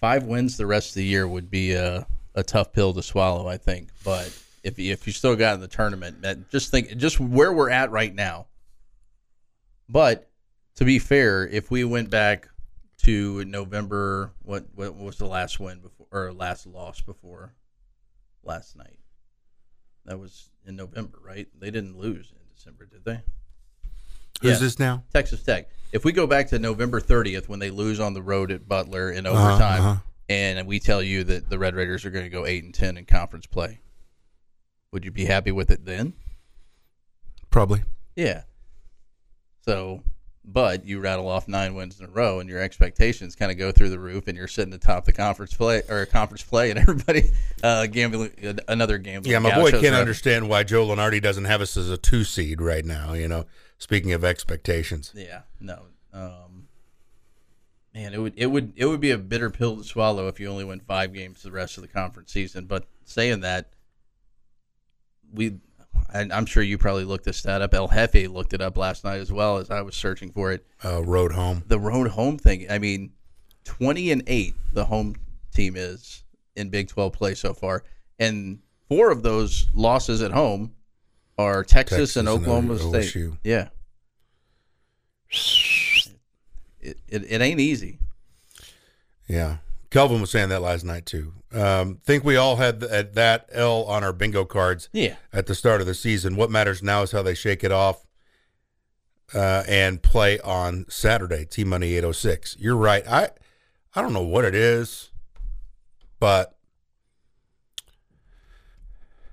[0.00, 3.46] five wins the rest of the year would be a, a tough pill to swallow,
[3.46, 3.90] I think.
[4.02, 7.90] But if if you still got in the tournament, just think just where we're at
[7.90, 8.46] right now.
[9.86, 10.30] But
[10.76, 12.48] to be fair, if we went back
[13.02, 17.52] to November, what what was the last win before or last loss before
[18.42, 18.98] last night?
[20.06, 21.46] That was in November, right?
[21.58, 23.20] They didn't lose in December, did they?
[24.42, 25.04] Who's this now?
[25.12, 25.68] Texas Tech.
[25.92, 29.10] If we go back to November 30th when they lose on the road at Butler
[29.10, 30.00] in Uh-huh, overtime, uh-huh.
[30.28, 32.96] and we tell you that the Red Raiders are going to go eight and ten
[32.96, 33.80] in conference play,
[34.90, 36.14] would you be happy with it then?
[37.50, 37.84] Probably.
[38.16, 38.42] Yeah.
[39.64, 40.02] So,
[40.44, 43.72] but you rattle off nine wins in a row, and your expectations kind of go
[43.72, 46.78] through the roof, and you're sitting atop the conference play or a conference play, and
[46.78, 47.30] everybody
[47.62, 49.32] uh, gambling another gambling.
[49.32, 50.00] Yeah, my boy can't up.
[50.00, 53.14] understand why Joe Lunardi doesn't have us as a two seed right now.
[53.14, 53.46] You know,
[53.78, 55.86] speaking of expectations, Yeah, no.
[56.12, 56.68] Um,
[57.94, 60.48] man, it would it would it would be a bitter pill to swallow if you
[60.48, 62.66] only win five games the rest of the conference season.
[62.66, 63.70] But saying that,
[65.32, 65.58] we,
[66.12, 67.74] I, I'm sure you probably looked this stat up.
[67.74, 70.64] El Jefe looked it up last night as well as I was searching for it.
[70.84, 71.62] uh, road home.
[71.66, 72.66] The road home thing.
[72.70, 73.12] I mean,
[73.64, 75.16] twenty and eight the home
[75.54, 76.22] team is
[76.56, 77.84] in Big Twelve play so far,
[78.18, 80.74] and four of those losses at home
[81.38, 83.12] are Texas, Texas and and Oklahoma O- State.
[83.14, 83.38] OSU.
[83.42, 83.68] Yeah.
[86.80, 87.98] It, it, it ain't easy.
[89.26, 89.56] Yeah.
[89.94, 91.34] Kelvin was saying that last night too.
[91.52, 95.14] Um, think we all had th- that L on our bingo cards Yeah.
[95.32, 96.34] at the start of the season.
[96.34, 98.04] What matters now is how they shake it off
[99.32, 101.44] uh, and play on Saturday.
[101.48, 102.56] T Money eight oh six.
[102.58, 103.06] You're right.
[103.06, 103.28] I
[103.94, 105.12] I don't know what it is,
[106.18, 106.56] but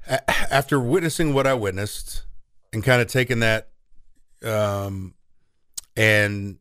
[0.07, 2.21] a- after witnessing what I witnessed
[2.71, 3.69] and kind of taking that
[4.43, 5.15] um,
[5.97, 6.59] and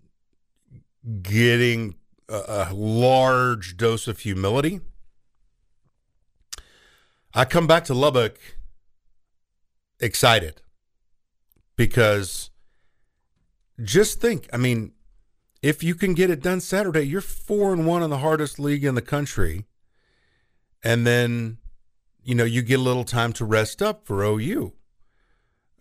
[1.20, 1.96] getting
[2.30, 4.80] a, a large dose of humility,
[7.34, 8.38] I come back to Lubbock
[10.00, 10.62] excited
[11.76, 12.50] because
[13.82, 14.92] just think, I mean,
[15.62, 18.84] if you can get it done Saturday, you're four and one in the hardest league
[18.84, 19.66] in the country.
[20.82, 21.58] And then,
[22.22, 24.72] you know, you get a little time to rest up for OU.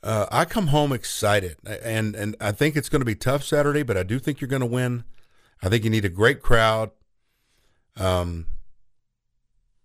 [0.01, 3.83] Uh, I come home excited, and and I think it's going to be tough Saturday,
[3.83, 5.03] but I do think you're going to win.
[5.61, 6.91] I think you need a great crowd.
[7.97, 8.45] Um,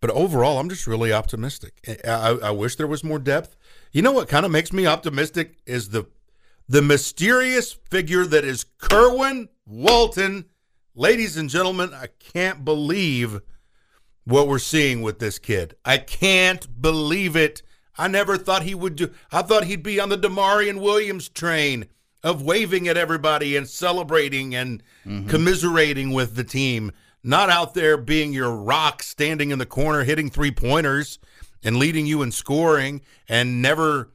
[0.00, 1.74] but overall, I'm just really optimistic.
[2.06, 3.56] I, I, wish there was more depth.
[3.90, 6.06] You know what kind of makes me optimistic is the
[6.68, 10.46] the mysterious figure that is Kerwin Walton.
[10.94, 13.40] Ladies and gentlemen, I can't believe
[14.24, 15.74] what we're seeing with this kid.
[15.84, 17.62] I can't believe it.
[17.96, 19.10] I never thought he would do.
[19.32, 21.86] I thought he'd be on the Demarion Williams train
[22.24, 24.82] of waving at everybody and celebrating and
[25.28, 26.90] commiserating with the team,
[27.22, 31.18] not out there being your rock standing in the corner hitting three pointers
[31.62, 34.08] and leading you in scoring and never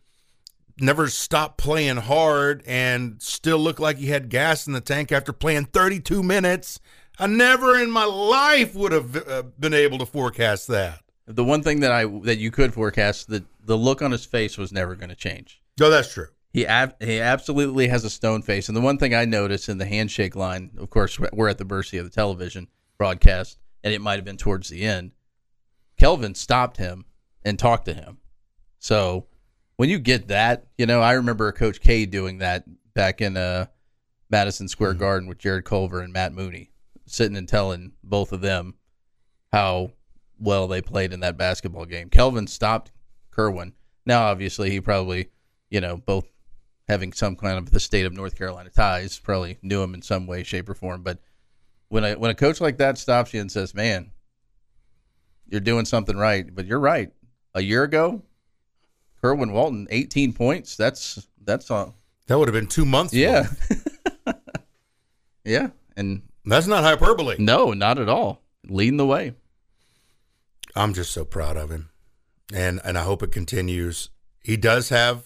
[0.81, 5.33] never stop playing hard and still look like he had gas in the tank after
[5.33, 6.79] playing 32 minutes.
[7.19, 11.01] I never in my life would have uh, been able to forecast that.
[11.27, 14.57] The one thing that I that you could forecast that the look on his face
[14.57, 15.61] was never going to change.
[15.79, 16.27] No, that's true.
[16.51, 19.77] He ab- he absolutely has a stone face, and the one thing I noticed in
[19.77, 24.01] the handshake line, of course, we're at the mercy of the television broadcast, and it
[24.01, 25.11] might have been towards the end.
[25.97, 27.05] Kelvin stopped him
[27.43, 28.17] and talked to him.
[28.79, 29.27] So
[29.75, 33.67] when you get that, you know, I remember Coach K doing that back in uh,
[34.29, 36.71] Madison Square Garden with Jarrett Culver and Matt Mooney,
[37.05, 38.75] sitting and telling both of them
[39.51, 39.91] how
[40.39, 42.09] well they played in that basketball game.
[42.09, 42.91] Kelvin stopped
[43.29, 43.73] Kerwin.
[44.05, 45.29] Now, obviously, he probably,
[45.69, 46.25] you know, both
[46.89, 50.27] having some kind of the state of North Carolina ties, probably knew him in some
[50.27, 51.03] way, shape, or form.
[51.03, 51.19] But
[51.87, 54.11] when a when a coach like that stops you and says, "Man,
[55.47, 57.11] you're doing something right," but you're right.
[57.53, 58.23] A year ago,
[59.21, 60.75] Kerwin Walton, 18 points.
[60.75, 61.95] That's that's all.
[62.27, 63.13] That would have been two months.
[63.13, 63.47] Yeah,
[65.45, 67.35] yeah, and That's not hyperbole.
[67.39, 68.41] no, not at all.
[68.67, 69.33] Leading the way.
[70.75, 71.89] I'm just so proud of him.
[72.53, 74.09] And and I hope it continues.
[74.43, 75.23] He does have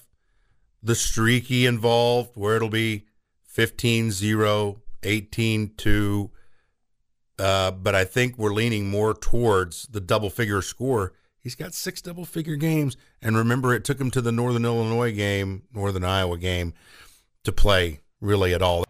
[0.83, 3.05] the streaky involved where it'll be
[3.55, 6.29] 15-0, 18-2.
[7.39, 11.13] Uh, but I think we're leaning more towards the double figure score.
[11.39, 12.95] He's got six double figure games.
[13.21, 16.73] And remember, it took him to the Northern Illinois game, Northern Iowa game,
[17.43, 18.85] to play really at all.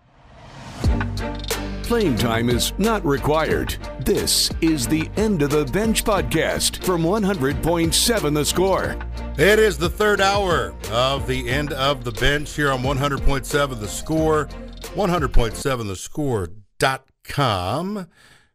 [1.84, 3.75] Playing time is not required.
[3.99, 8.97] This is the End of the Bench podcast from 100.7 The Score.
[9.36, 13.88] It is the third hour of the end of the bench here on 100.7 The
[13.88, 18.08] Score, 100.7 The Score.com.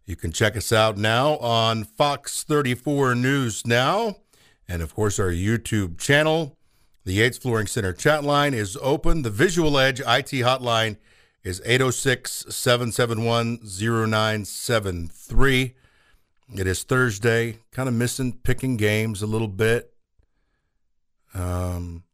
[0.07, 4.19] You can check us out now on Fox 34 News Now,
[4.69, 6.57] and of course, our YouTube channel.
[7.05, 9.23] The Yates Flooring Center chat line is open.
[9.23, 10.97] The Visual Edge IT hotline
[11.43, 15.75] is 806 771 0973.
[16.57, 17.59] It is Thursday.
[17.73, 19.93] Kind of missing picking games a little bit.
[21.35, 22.05] Um,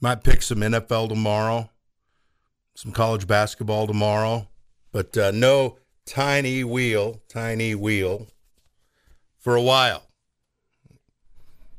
[0.00, 1.70] might pick some NFL tomorrow,
[2.74, 4.48] some college basketball tomorrow,
[4.92, 8.26] but uh, no tiny wheel, tiny wheel
[9.38, 10.02] for a while.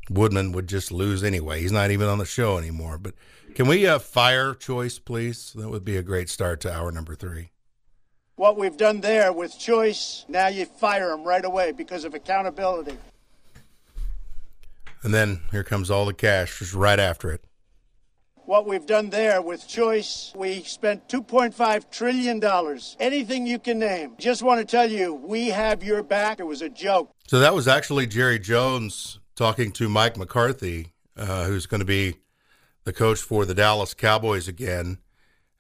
[0.10, 1.62] Woodman would just lose anyway.
[1.62, 2.98] He's not even on the show anymore.
[2.98, 3.14] But
[3.56, 5.54] can we uh, fire choice, please?
[5.56, 7.52] That would be a great start to hour number three.
[8.36, 12.98] What we've done there with choice, now you fire him right away because of accountability.
[15.04, 17.44] And then here comes all the cash just right after it.
[18.46, 22.44] What we've done there with choice, we spent $2.5 trillion.
[23.00, 24.16] Anything you can name.
[24.20, 26.40] Just want to tell you, we have your back.
[26.40, 27.12] It was a joke.
[27.28, 32.18] So that was actually Jerry Jones talking to Mike McCarthy, uh, who's going to be
[32.84, 34.98] the coach for the Dallas Cowboys again,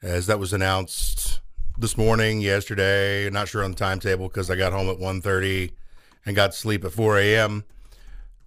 [0.02, 1.40] as that was announced
[1.78, 3.30] this morning, yesterday.
[3.30, 5.72] Not sure on the timetable because I got home at 1.30
[6.26, 7.64] and got to sleep at 4 a.m.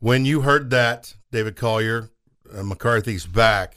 [0.04, 2.10] When you heard that, David Collier,
[2.54, 3.74] uh, McCarthy's back,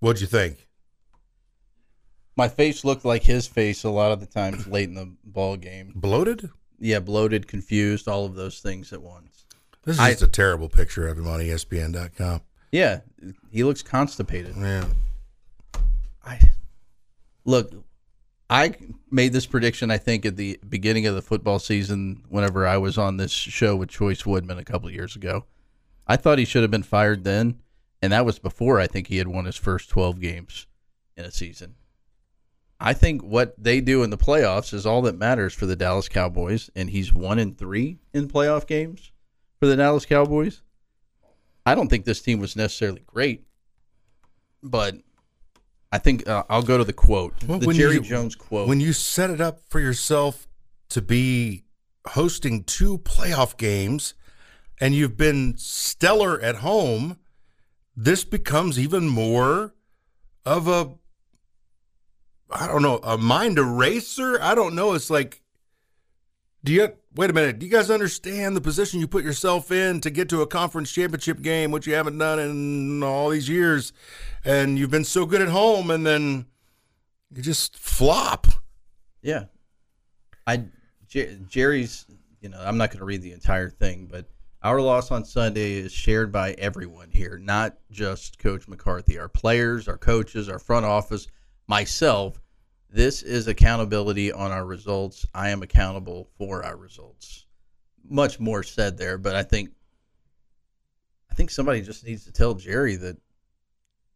[0.00, 0.68] what'd you think?
[2.36, 5.56] My face looked like his face a lot of the times late in the ball
[5.56, 5.94] game.
[5.96, 6.50] Bloated?
[6.78, 9.46] Yeah, bloated, confused, all of those things at once.
[9.86, 12.42] This is I- just a terrible picture of him on ESPN.com.
[12.70, 13.00] Yeah,
[13.50, 14.54] he looks constipated.
[14.54, 14.84] Yeah.
[16.22, 16.38] I
[17.46, 17.72] look.
[18.50, 18.74] I
[19.10, 19.90] made this prediction.
[19.90, 23.76] I think at the beginning of the football season, whenever I was on this show
[23.76, 25.44] with Choice Woodman a couple years ago,
[26.06, 27.60] I thought he should have been fired then,
[28.00, 30.66] and that was before I think he had won his first twelve games
[31.16, 31.74] in a season.
[32.80, 36.08] I think what they do in the playoffs is all that matters for the Dallas
[36.08, 39.10] Cowboys, and he's one in three in playoff games
[39.60, 40.62] for the Dallas Cowboys.
[41.66, 43.44] I don't think this team was necessarily great,
[44.62, 44.94] but
[45.90, 48.68] I think uh, I'll go to the quote, Well, the Jerry you- Jones quote.
[48.68, 50.46] When you set it up for yourself
[50.90, 51.64] to be
[52.08, 54.14] hosting two playoff games
[54.80, 57.18] and you've been stellar at home,
[57.96, 59.74] this becomes even more
[60.44, 60.92] of a
[62.50, 64.40] I don't know, a mind eraser.
[64.40, 64.94] I don't know.
[64.94, 65.42] It's like
[66.64, 70.00] do you wait a minute, do you guys understand the position you put yourself in
[70.00, 73.92] to get to a conference championship game, which you haven't done in all these years,
[74.44, 76.46] and you've been so good at home and then
[77.34, 78.46] you just flop.
[79.22, 79.44] yeah,
[80.46, 80.64] I
[81.08, 82.06] Jer- Jerry's.
[82.40, 84.26] You know, I'm not going to read the entire thing, but
[84.62, 89.18] our loss on Sunday is shared by everyone here, not just Coach McCarthy.
[89.18, 91.26] Our players, our coaches, our front office,
[91.66, 92.40] myself.
[92.90, 95.26] This is accountability on our results.
[95.34, 97.44] I am accountable for our results.
[98.08, 99.70] Much more said there, but I think
[101.30, 103.16] I think somebody just needs to tell Jerry that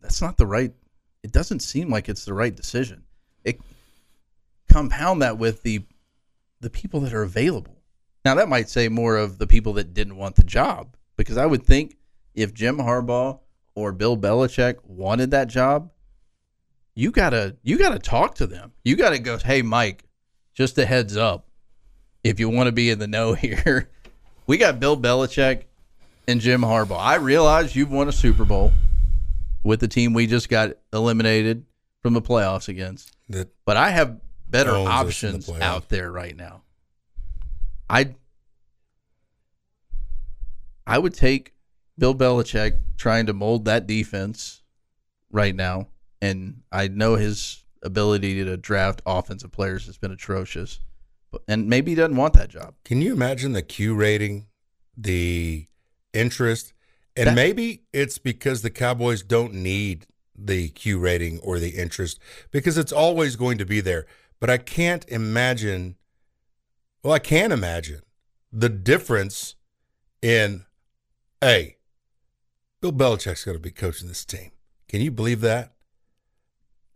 [0.00, 0.72] that's not the right
[1.22, 3.04] it doesn't seem like it's the right decision.
[3.44, 3.60] It
[4.68, 5.84] compound that with the
[6.60, 7.82] the people that are available.
[8.24, 11.44] Now that might say more of the people that didn't want the job because I
[11.44, 11.96] would think
[12.34, 13.40] if Jim Harbaugh
[13.74, 15.90] or Bill Belichick wanted that job,
[16.94, 18.72] you gotta you gotta talk to them.
[18.84, 20.04] You gotta go, hey Mike,
[20.54, 21.48] just a heads up,
[22.24, 23.90] if you want to be in the know here,
[24.46, 25.64] we got Bill Belichick
[26.28, 26.98] and Jim Harbaugh.
[26.98, 28.72] I realize you've won a Super Bowl
[29.64, 31.64] with the team we just got eliminated
[32.02, 36.36] from the playoffs against, That but I have better in the options out there right
[36.36, 36.62] now.
[37.88, 38.14] I
[40.86, 41.54] I would take
[41.96, 44.62] Bill Belichick trying to mold that defense
[45.30, 45.88] right now,
[46.22, 50.80] and I know his ability to draft offensive players has been atrocious,
[51.30, 52.74] but and maybe he doesn't want that job.
[52.84, 54.46] Can you imagine the Q rating,
[54.96, 55.66] the
[56.14, 56.72] interest,
[57.16, 62.18] and That- maybe it's because the Cowboys don't need the Q rating or the interest
[62.50, 64.06] because it's always going to be there.
[64.40, 65.96] But I can't imagine.
[67.02, 68.02] Well, I can imagine
[68.52, 69.56] the difference
[70.20, 70.66] in,
[71.40, 71.78] hey,
[72.80, 74.52] Bill Belichick's going to be coaching this team.
[74.88, 75.72] Can you believe that?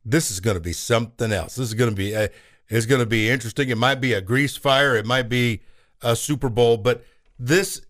[0.09, 1.57] This is going to be something else.
[1.57, 2.31] This is going to be a,
[2.69, 3.69] it's going to be interesting.
[3.69, 4.95] It might be a grease fire.
[4.97, 5.63] It might be
[6.01, 7.05] a Super Bowl, but
[7.41, 7.83] this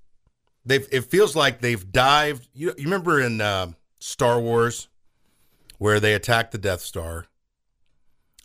[0.64, 2.48] they've it feels like they've dived.
[2.54, 4.88] You, you remember in uh, Star Wars
[5.76, 7.26] where they attacked the Death Star,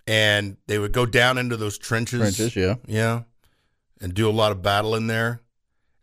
[0.05, 2.19] and they would go down into those trenches.
[2.19, 2.75] Trenches, yeah.
[2.87, 3.21] Yeah.
[4.01, 5.39] And do a lot of battle in there.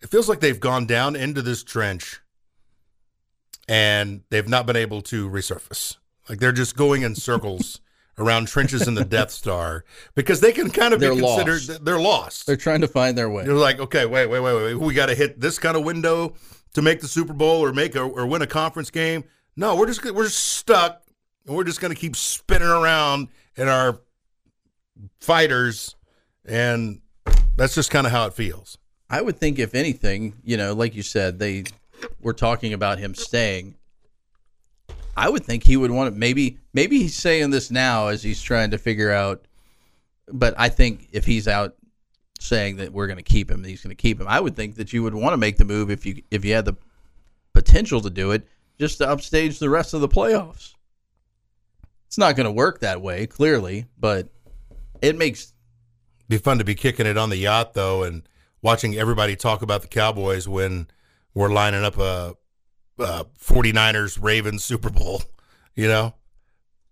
[0.00, 2.20] It feels like they've gone down into this trench
[3.68, 5.96] and they've not been able to resurface.
[6.28, 7.80] Like they're just going in circles
[8.18, 11.84] around trenches in the Death Star because they can kind of They're be considered lost.
[11.84, 12.46] they're lost.
[12.46, 13.44] They're trying to find their way.
[13.44, 14.74] They're like, okay, wait, wait, wait, wait.
[14.74, 16.34] We got to hit this kind of window
[16.74, 19.24] to make the Super Bowl or make a, or win a conference game.
[19.56, 21.02] No, we're just we're just stuck,
[21.46, 24.00] and we're just going to keep spinning around in our
[25.20, 25.96] fighters,
[26.44, 27.00] and
[27.56, 28.78] that's just kind of how it feels.
[29.10, 31.64] I would think, if anything, you know, like you said, they
[32.20, 33.76] were talking about him staying.
[35.18, 36.18] I would think he would want to.
[36.18, 39.46] Maybe, maybe he's saying this now as he's trying to figure out.
[40.30, 41.74] But I think if he's out
[42.38, 44.28] saying that we're going to keep him, he's going to keep him.
[44.28, 46.54] I would think that you would want to make the move if you if you
[46.54, 46.76] had the
[47.52, 48.46] potential to do it,
[48.78, 50.74] just to upstage the rest of the playoffs.
[52.06, 54.28] It's not going to work that way, clearly, but
[55.02, 55.52] it makes
[56.28, 58.22] Be fun to be kicking it on the yacht though, and
[58.62, 60.86] watching everybody talk about the Cowboys when
[61.34, 62.36] we're lining up a,
[62.98, 65.22] a 49ers Ravens Super Bowl.
[65.74, 66.14] You know,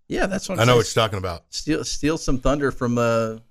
[0.07, 0.27] yeah.
[0.27, 0.77] That's what I I'm know saying.
[0.77, 1.43] what you're talking about.
[1.49, 3.41] steal steal some thunder from a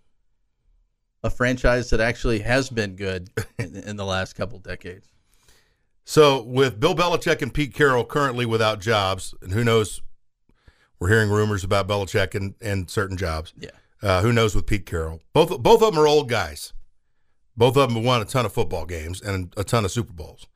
[1.22, 5.08] a franchise that actually has been good in, in the last couple decades.
[6.04, 10.00] So with Bill Belichick and Pete Carroll currently without jobs, and who knows,
[11.00, 13.52] we're hearing rumors about Belichick and, and certain jobs.
[13.58, 13.70] Yeah.
[14.00, 15.20] Uh, who knows with Pete Carroll?
[15.32, 16.72] Both both of them are old guys.
[17.56, 20.12] Both of them have won a ton of football games and a ton of Super
[20.12, 20.46] Bowls.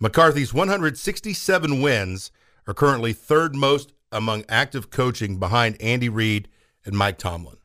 [0.00, 2.30] McCarthy's 167 wins
[2.66, 6.48] are currently third most among active coaching behind Andy Reid
[6.84, 7.58] and Mike Tomlin.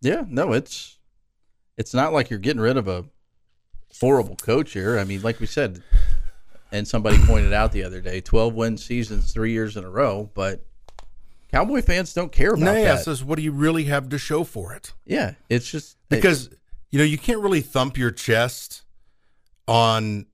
[0.00, 0.98] Yeah, no, it's
[1.78, 3.04] it's not like you're getting rid of a
[4.00, 4.98] horrible coach here.
[4.98, 5.82] I mean, like we said,
[6.72, 10.30] and somebody pointed out the other day, 12 win seasons, three years in a row,
[10.34, 10.66] but
[11.50, 13.04] Cowboy fans don't care about Naya that.
[13.04, 16.50] says, "What do you really have to show for it?" yeah, it's just because
[16.90, 18.82] you know you can't really thump your chest
[19.68, 20.26] on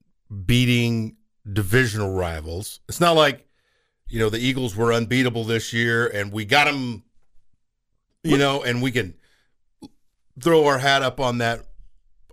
[0.45, 1.17] beating
[1.51, 2.79] divisional rivals.
[2.87, 3.47] It's not like
[4.07, 7.03] you know the Eagles were unbeatable this year and we got them,
[8.23, 9.15] you know, and we can
[10.39, 11.65] throw our hat up on that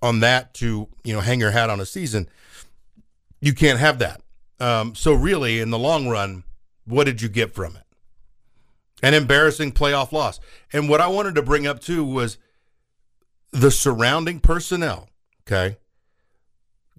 [0.03, 2.29] on that to you know hang your hat on a season.
[3.41, 4.23] You can't have that.
[4.61, 6.45] Um, so really, in the long run,
[6.85, 7.85] what did you get from it?
[9.03, 10.41] An embarrassing playoff loss.
[10.73, 12.39] And what I wanted to bring up too was
[13.53, 15.09] the surrounding personnel.
[15.43, 15.79] Okay.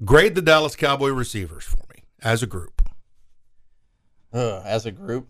[0.04, 2.82] Grade the Dallas Cowboy receivers for me as a group.
[4.34, 5.28] uh, as a group,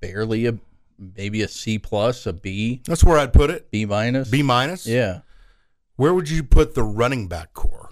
[0.00, 0.58] barely a
[0.98, 3.70] maybe a C plus, a B, That's where I'd put it.
[3.70, 4.30] B minus.
[4.30, 4.86] B minus.
[4.86, 5.20] Yeah.
[5.96, 7.90] Where would you put the running back core?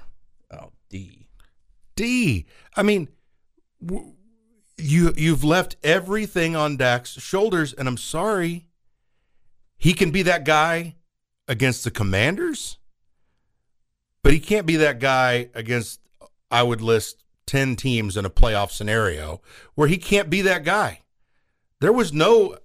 [0.53, 1.29] Oh, D.
[1.97, 2.47] D.
[2.77, 3.09] I mean,
[3.85, 4.13] w-
[4.77, 8.67] you you've left everything on Dak's shoulders, and I'm sorry.
[9.77, 10.97] He can be that guy
[11.49, 12.79] against the Commanders,
[14.25, 16.01] but he can't be that guy against.
[16.51, 19.41] I would list ten teams in a playoff scenario
[19.75, 21.03] where he can't be that guy.
[21.81, 22.57] There was no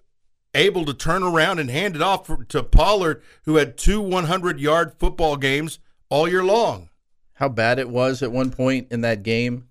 [0.55, 4.59] able to turn around and hand it off for, to Pollard, who had two 100
[4.59, 5.79] yard football games
[6.09, 6.89] all year long.
[7.33, 9.67] How bad it was at one point in that game.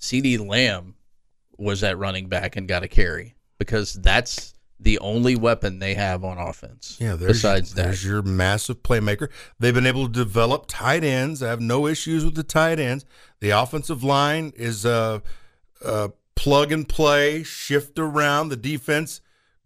[0.00, 0.94] CeeDee Lamb
[1.58, 6.24] was at running back and got a carry because that's the only weapon they have
[6.24, 6.96] on offense.
[7.00, 7.82] Yeah, there's, besides that.
[7.84, 9.28] there's your massive playmaker.
[9.58, 11.42] They've been able to develop tight ends.
[11.42, 13.04] I have no issues with the tight ends.
[13.40, 15.22] The offensive line is a,
[15.84, 18.48] a plug and play, shift around.
[18.48, 19.20] The defense,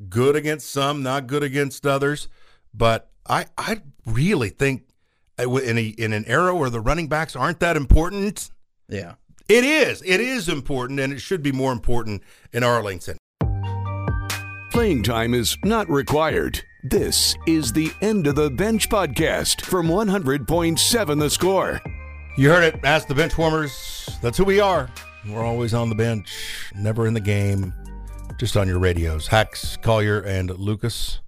[0.09, 2.29] good against some, not good against others.
[2.75, 4.85] But I, I really think
[5.39, 8.51] uh, in a, in an era where the running backs aren't that important,
[8.89, 9.15] Yeah.
[9.49, 10.03] it is.
[10.05, 13.17] It is important, and it should be more important in Arlington.
[14.77, 16.63] Playing time is not required.
[16.85, 21.81] This is the End of the Bench podcast from 100.7 The Score.
[22.37, 22.85] You heard it.
[22.85, 24.11] Ask the bench warmers.
[24.21, 24.91] That's who we are.
[25.27, 27.73] We're always on the bench, never in the game,
[28.39, 29.29] just on your radios.
[29.29, 31.21] Hacks, Collier, and Lucas.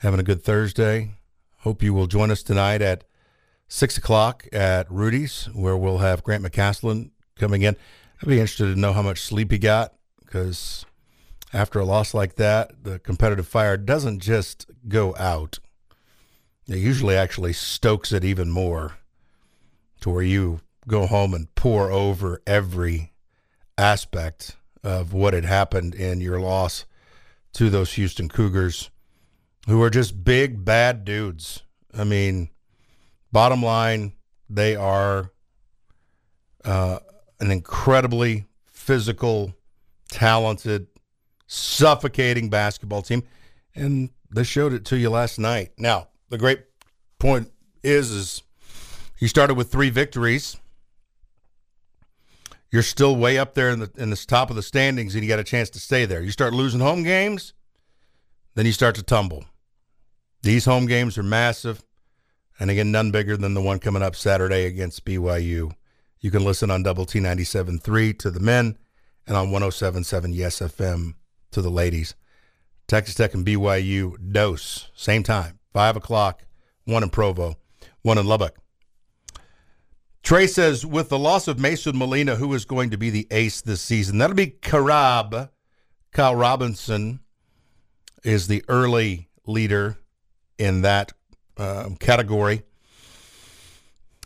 [0.00, 1.12] Having a good Thursday.
[1.60, 3.04] Hope you will join us tonight at
[3.68, 7.74] 6 o'clock at Rudy's, where we'll have Grant McCasland coming in.
[8.22, 10.84] I'd be interested to know how much sleep he got because
[11.52, 15.58] after a loss like that, the competitive fire doesn't just go out,
[16.68, 18.98] it usually actually stokes it even more
[20.00, 23.12] to where you go home and pour over every
[23.76, 26.86] aspect of what had happened in your loss
[27.52, 28.90] to those Houston Cougars,
[29.66, 31.64] who are just big, bad dudes.
[31.92, 32.50] I mean,
[33.32, 34.12] bottom line,
[34.48, 35.32] they are
[36.64, 37.00] uh,
[37.40, 39.54] an incredibly physical,
[40.08, 40.86] talented
[41.52, 43.24] suffocating basketball team,
[43.74, 45.72] and they showed it to you last night.
[45.76, 46.62] Now, the great
[47.18, 47.50] point
[47.82, 48.42] is, is
[49.18, 50.56] you started with three victories.
[52.70, 55.28] You're still way up there in the in the top of the standings, and you
[55.28, 56.22] got a chance to stay there.
[56.22, 57.52] You start losing home games,
[58.54, 59.44] then you start to tumble.
[60.42, 61.82] These home games are massive,
[62.60, 65.72] and again, none bigger than the one coming up Saturday against BYU.
[66.20, 68.78] You can listen on Double T 97.3 to the men
[69.26, 71.14] and on 107.7 Yes FM
[71.52, 72.14] to the ladies.
[72.86, 76.44] Texas Tech and BYU dose, same time, 5 o'clock,
[76.84, 77.56] one in Provo,
[78.02, 78.56] one in Lubbock.
[80.22, 83.60] Trey says, with the loss of Mason Molina, who is going to be the ace
[83.60, 84.18] this season?
[84.18, 85.50] That'll be Karab.
[86.12, 87.20] Kyle Robinson
[88.24, 89.96] is the early leader
[90.58, 91.12] in that
[91.56, 92.62] uh, category.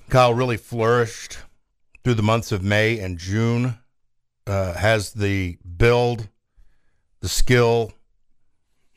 [0.09, 1.39] Kyle really flourished
[2.03, 3.79] through the months of May and June.
[4.47, 6.29] Uh, has the build,
[7.25, 7.91] the skill,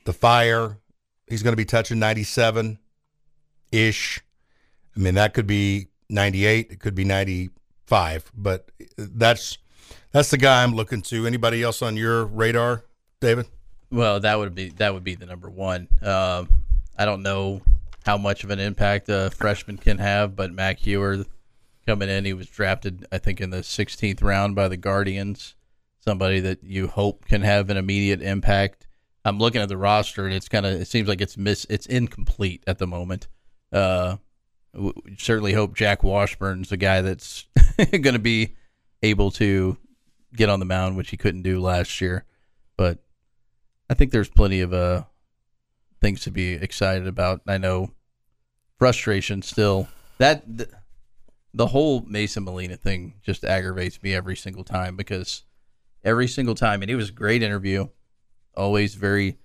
[0.03, 0.79] the fire.
[1.27, 2.77] He's going to be touching 97
[3.71, 4.21] ish.
[4.93, 9.59] I mean, that could be 98, it could be 95, but that's
[10.11, 11.25] that's the guy I'm looking to.
[11.25, 12.83] Anybody else on your radar,
[13.21, 13.45] David?
[13.91, 15.87] Well, that would be that would be the number one.
[16.01, 16.49] Um,
[16.97, 17.61] I don't know
[18.05, 21.25] how much of an impact a freshman can have, but Mac Heuer
[21.85, 25.55] coming in, he was drafted, I think, in the 16th round by the Guardians.
[26.07, 28.87] Somebody that you hope can have an immediate impact.
[29.25, 31.85] I'm looking at the roster, and it's kind of it seems like it's miss it's
[31.85, 33.27] incomplete at the moment.
[33.73, 34.15] Uh,
[34.73, 37.45] we certainly hope Jack Washburn's a guy that's
[37.91, 38.55] going to be
[39.03, 39.75] able to
[40.33, 42.23] get on the mound, which he couldn't do last year.
[42.77, 42.99] But
[43.89, 45.03] I think there's plenty of uh,
[45.99, 47.41] things to be excited about.
[47.45, 47.91] I know
[48.79, 49.89] frustration still.
[50.19, 50.69] That the,
[51.53, 55.43] the whole Mason Molina thing just aggravates me every single time because
[56.07, 57.87] every single time, and it was a great interview,
[58.55, 59.37] always very.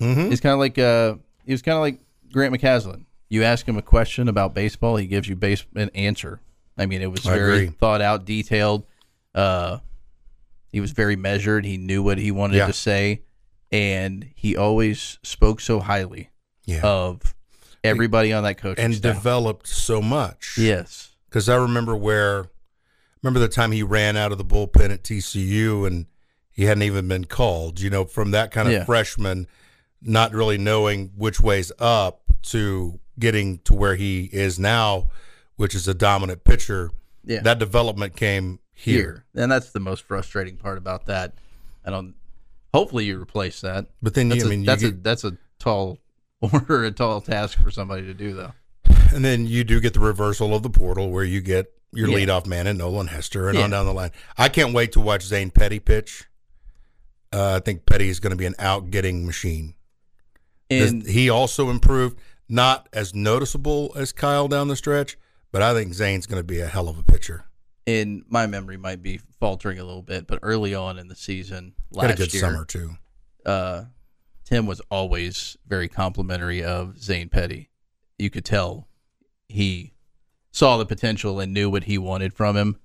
[0.00, 0.30] Mm-hmm.
[0.30, 2.00] He's kind of like uh, he was kind of like
[2.32, 3.04] Grant McCasland.
[3.28, 6.40] You ask him a question about baseball, he gives you base an answer.
[6.76, 7.66] I mean, it was I very agree.
[7.78, 8.84] thought out, detailed.
[9.34, 9.78] Uh,
[10.72, 11.64] he was very measured.
[11.64, 12.66] He knew what he wanted Yeah.
[12.66, 13.22] to say,
[13.70, 16.30] and he always spoke so highly
[16.64, 16.80] Yeah.
[16.82, 17.34] of
[17.84, 19.16] everybody on that coach and staff.
[19.16, 20.56] developed so much.
[20.58, 22.46] yes, because I remember where,
[23.22, 26.06] remember the time he ran out of the bullpen at TCU and
[26.50, 27.80] he hadn't even been called.
[27.80, 28.84] You know, from that kind of Yeah.
[28.84, 29.46] freshman,
[30.00, 35.08] not really knowing which way's up to getting to where he is now,
[35.56, 36.90] which is a dominant pitcher.
[37.24, 37.40] Yeah.
[37.42, 38.96] That development came here.
[38.96, 41.34] here, and that's the most frustrating part about that.
[41.84, 42.14] I don't.
[42.74, 43.86] Hopefully, you replace that.
[44.02, 45.98] But then, you, That's mean, you that's a that's a tall
[46.40, 48.52] order, a tall task for somebody to do, though.
[49.14, 52.16] and then you do get the reversal of the portal where you get your Yeah.
[52.26, 53.64] leadoff man and Nolan Hester and Yeah.
[53.64, 54.10] on down the line.
[54.38, 56.24] I can't wait to watch Zane Petty pitch.
[57.32, 59.74] Uh, I think Petty is going to be an out getting machine.
[60.70, 62.18] And he also improved,
[62.48, 65.16] not as noticeable as Kyle down the stretch,
[65.50, 67.44] but I think Zane's going to be a hell of a pitcher.
[67.84, 71.74] in my memory might be faltering a little bit, but early on in the season
[71.90, 72.96] last Had a good year, summer too.
[73.44, 73.86] uh,
[74.44, 77.70] Tim was always very complimentary of Zane Petty.
[78.20, 78.86] You could tell
[79.48, 79.94] he
[80.52, 82.78] saw the potential and knew what he wanted from him,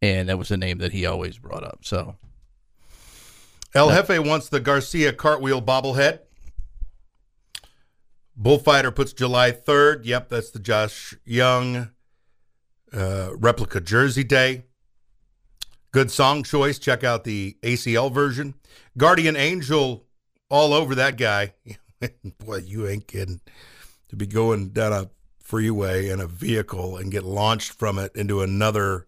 [0.00, 1.80] and that was a name that he always brought up.
[1.82, 2.16] So
[3.74, 6.20] El Jefe wants the Garcia cartwheel bobblehead.
[8.34, 10.04] Bullfighter puts July 3rd.
[10.04, 11.90] Yep, that's the Josh Jung
[12.92, 14.64] uh, replica jersey day.
[15.92, 16.78] Good song choice.
[16.78, 18.54] Check out the ACL version.
[18.96, 20.06] Guardian Angel,
[20.48, 21.54] all over that guy.
[22.38, 23.40] Boy, you ain't kidding.
[24.08, 25.10] To be going down a
[25.52, 29.06] freeway in a vehicle and get launched from it into another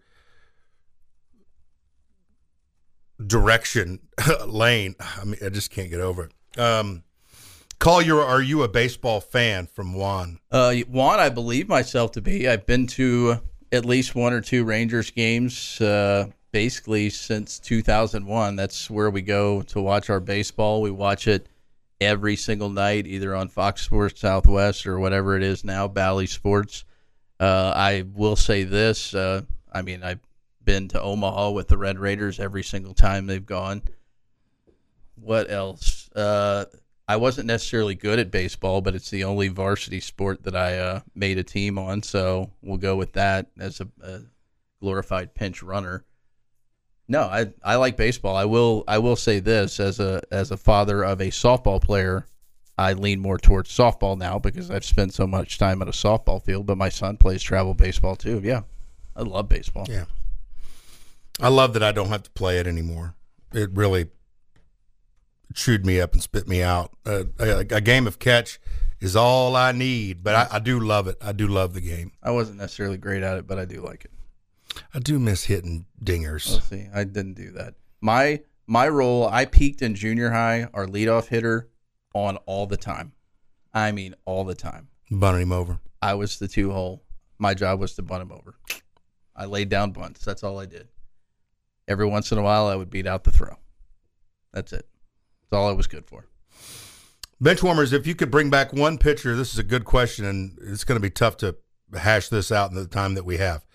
[3.26, 3.98] direction
[4.46, 4.94] lane.
[5.00, 6.60] I mean, I just can't get over it.
[6.60, 7.02] Um,
[7.78, 10.38] Collier, are you a baseball fan from Juan?
[10.50, 12.46] Uh, Juan, I believe myself to be.
[12.46, 13.40] I've been to
[13.72, 18.54] at least one or two Rangers games, uh, basically since 2001.
[18.54, 20.82] That's where we go to watch our baseball.
[20.82, 21.48] We watch it
[22.00, 26.84] every single night, either on Fox Sports Southwest or whatever it is now, Bally Sports.
[27.40, 29.14] Uh, I will say this.
[29.14, 29.42] Uh,
[29.72, 30.20] I mean, I've
[30.64, 33.82] been to Omaha with the Red Raiders every single time they've gone.
[35.16, 36.10] What else?
[36.14, 36.66] Uh,
[37.06, 41.00] I wasn't necessarily good at baseball, but it's the only varsity sport that I uh,
[41.14, 44.20] made a team on, so we'll go with that as a, a
[44.80, 46.04] glorified pinch runner.
[47.06, 48.36] No, I I like baseball.
[48.36, 52.26] I will I will say this as a as a father of a softball player,
[52.78, 56.42] I lean more towards softball now because I've spent so much time at a softball
[56.42, 56.66] field.
[56.66, 58.40] But my son plays travel baseball too.
[58.42, 58.62] Yeah,
[59.14, 59.86] I love baseball.
[59.88, 60.04] Yeah.
[61.40, 63.14] I love that I don't have to play it anymore.
[63.52, 64.08] It really
[65.52, 66.92] chewed me up and spit me out.
[67.04, 68.60] Uh, a, a game of catch
[69.00, 71.16] is all I need, but I, I do love it.
[71.20, 72.12] I do love the game.
[72.22, 74.10] I wasn't necessarily great at it, but I do like it.
[74.92, 76.60] I do miss hitting dingers.
[76.68, 76.88] See.
[76.94, 77.74] I didn't do that.
[78.00, 81.68] My my role, I peaked in junior high, our leadoff hitter,
[82.14, 83.12] on all the time.
[83.72, 84.88] I mean, all the time.
[85.10, 85.80] Bunting him over.
[86.00, 87.02] I was the two hole.
[87.38, 88.54] My job was to bunt him over.
[89.36, 90.24] I laid down bunts.
[90.24, 90.88] That's all I did.
[91.88, 93.56] Every once in a while, I would beat out the throw.
[94.52, 94.86] That's it.
[95.42, 96.28] That's all I was good for.
[97.42, 100.84] Benchwarmers, if you could bring back one pitcher, this is a good question, and it's
[100.84, 101.56] going to be tough to
[101.92, 103.66] hash this out in the time that we have.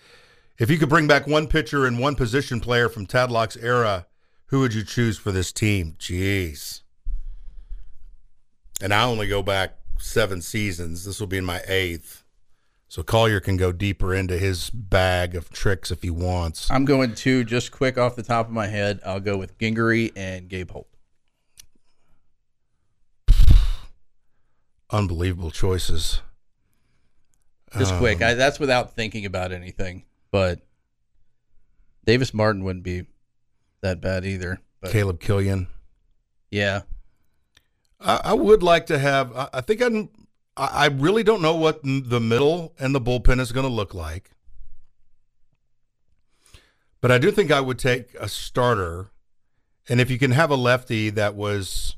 [0.60, 4.06] If you could bring back one pitcher and one position player from Tadlock's era,
[4.48, 5.96] who would you choose for this team?
[5.98, 6.82] Jeez.
[8.82, 11.06] And I only go back seven seasons.
[11.06, 12.24] This will be in my eighth.
[12.88, 16.70] So Collier can go deeper into his bag of tricks if he wants.
[16.70, 19.00] I'm going to just quick off the top of my head.
[19.06, 20.88] I'll go with Gingery and Gabe Holt.
[24.90, 26.20] Unbelievable choices.
[27.78, 28.20] Just Um, quick.
[28.20, 30.02] I, that's without thinking about anything.
[30.30, 30.60] But
[32.04, 33.06] Davis Martin wouldn't be
[33.80, 34.60] that bad either.
[34.80, 35.68] But Caleb Killian.
[36.50, 36.82] yeah,
[38.00, 39.36] I, I would like to have.
[39.36, 40.08] I, I think I'm.
[40.56, 43.94] I, I really don't know what the middle and the bullpen is going to look
[43.94, 44.30] like,
[47.00, 49.10] but I do think I would take a starter,
[49.88, 51.96] and if you can have a lefty that was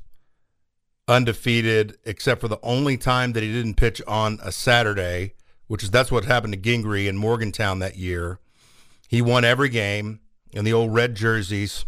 [1.07, 5.33] undefeated except for the only time that he didn't pitch on a Saturday,
[5.73, 8.37] which is that's what happened to Gingery in Morgantown that year.
[9.07, 10.19] He won every game
[10.51, 11.85] in the old red jerseys,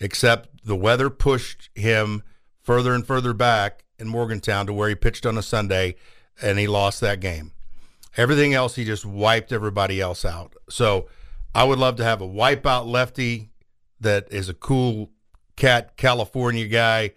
[0.00, 2.24] except the weather pushed him
[2.60, 5.94] further and further back in Morgantown to where he pitched on a Sunday
[6.42, 7.52] and he lost that game.
[8.16, 10.56] Everything else, he just wiped everybody else out.
[10.68, 11.06] So
[11.54, 13.50] I would love to have a wipeout lefty
[14.00, 15.12] that is a cool
[15.54, 17.12] cat California guy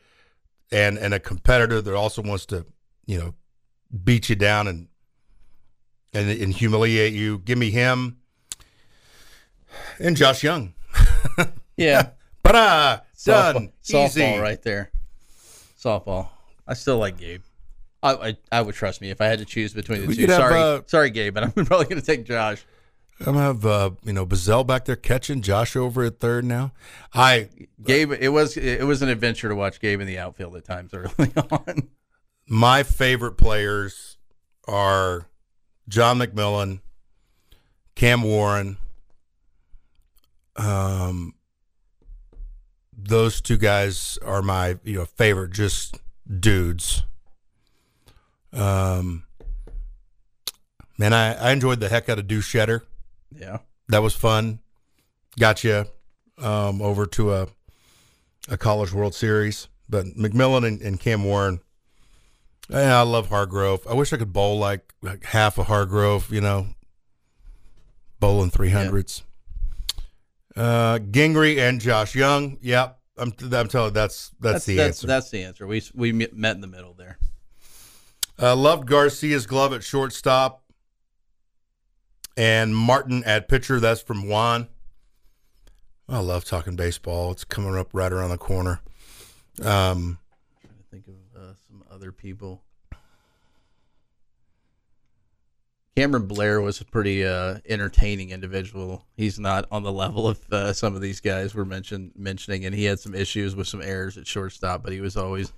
[0.72, 2.68] and and a competitor that also wants to,
[3.07, 3.34] you know,
[4.03, 4.89] beat you down and
[6.14, 7.39] and, and humiliate you.
[7.39, 8.18] Give me him
[9.99, 10.74] and Josh Jung.
[11.78, 12.09] yeah.
[12.43, 13.72] But uh done.
[13.82, 14.20] Softball, Easy.
[14.22, 14.91] softball right there.
[15.82, 16.28] Softball.
[16.68, 17.41] I still like Gabe.
[18.03, 20.22] I, I I would trust me if I had to choose between the We two.
[20.22, 22.66] could have, Sorry, uh, sorry, Gabe, but I'm probably going to take Josh.
[23.22, 26.74] I'm gonna have uh, you know Bazell back there catching Josh over at third now.
[27.14, 27.47] I
[27.82, 30.93] Gabe, it was it was an adventure to watch Gabe in the outfield at times
[30.93, 31.88] early on.
[32.45, 34.18] my favorite players
[34.68, 35.28] are
[35.88, 36.82] John McMillon,
[37.96, 38.78] Cam Warren.
[40.56, 41.34] Um,
[42.96, 46.00] those two guys are my you know favorite just
[46.40, 47.04] dudes.
[48.52, 49.24] Um,
[50.98, 52.84] man, I, I enjoyed the heck out of Deuce Shedder.
[53.36, 53.60] Yeah.
[53.90, 54.60] That was fun.
[55.40, 55.86] Got you
[56.38, 57.48] um, over to a
[58.50, 59.68] a college World Series.
[59.90, 61.60] But McMillan and, and Cam Warren,
[62.70, 63.86] yeah, I love Hargrove.
[63.88, 66.68] I wish I could bowl like, like half a Hargrove, you know,
[68.20, 69.24] bowling three hundreds.
[70.55, 72.57] Uh, Gingery and Josh Jung.
[72.61, 75.07] Yep, I'm I'm telling you, that's that's, the that's, answer.
[75.07, 75.68] That's the answer.
[75.68, 77.18] We we met in the middle there.
[78.41, 80.64] Uh, loved Garcia's glove at shortstop
[82.36, 83.80] and Martin at pitcher.
[83.80, 84.68] That's from Juan.
[86.09, 87.32] I love talking baseball.
[87.32, 88.82] It's coming up right around the corner.
[89.61, 90.18] Um,
[90.61, 92.64] trying to think of uh, some other people.
[95.96, 99.06] Cameron Blair was a pretty uh, entertaining individual.
[99.16, 102.74] He's not on the level of uh, some of these guys we're mention, mentioning, and
[102.74, 105.54] he had some issues with some errors at shortstop, but he was always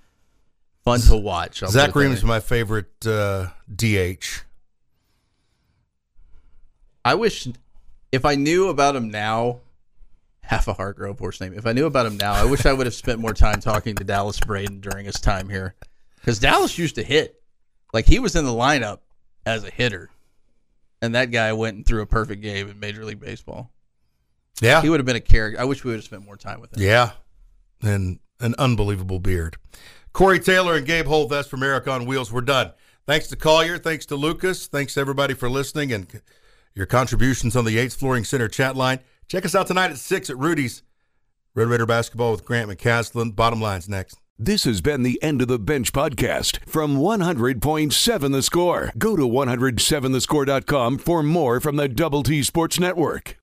[0.84, 1.64] fun to watch.
[1.64, 2.28] I'll Zach put it that Ream's way.
[2.28, 4.44] my favorite uh, DH.
[7.06, 7.48] I wish
[8.12, 9.62] if I knew about him now,
[10.42, 11.54] half a heart Hargrove horse name.
[11.54, 13.96] If I knew about him now, I wish I would have spent more time talking
[13.96, 15.76] to Dallas Braden during his time here,
[16.26, 17.40] because Dallas used to hit.
[17.94, 19.00] Like he was in the lineup
[19.46, 20.10] as a hitter,
[21.02, 23.72] and that guy went and threw a perfect game in Major League Baseball.
[24.60, 25.60] Yeah, He would have been a character.
[25.62, 26.82] I wish we would have spent more time with him.
[26.82, 27.12] yeah,
[27.82, 29.58] and an unbelievable beard.
[30.14, 31.30] Corey Taylor and Gabe Holt.
[31.30, 32.32] That's from Eric on Wheels.
[32.32, 32.72] We're done.
[33.06, 33.78] Thanks to Collier.
[33.78, 34.68] Thanks to Lucas.
[34.68, 36.22] Thanks to everybody for listening and
[36.74, 39.00] your contributions on the Yates Flooring Center chat line.
[39.28, 40.82] Check us out tonight at six at Rudy's.
[41.54, 43.36] Red Raider basketball with Grant McCasland.
[43.36, 44.20] Bottom lines next.
[44.38, 48.92] This has been the End of the Bench podcast from 100.7 The Score.
[48.98, 53.38] Go to 107thescore.com for more from the Double T Sports Network.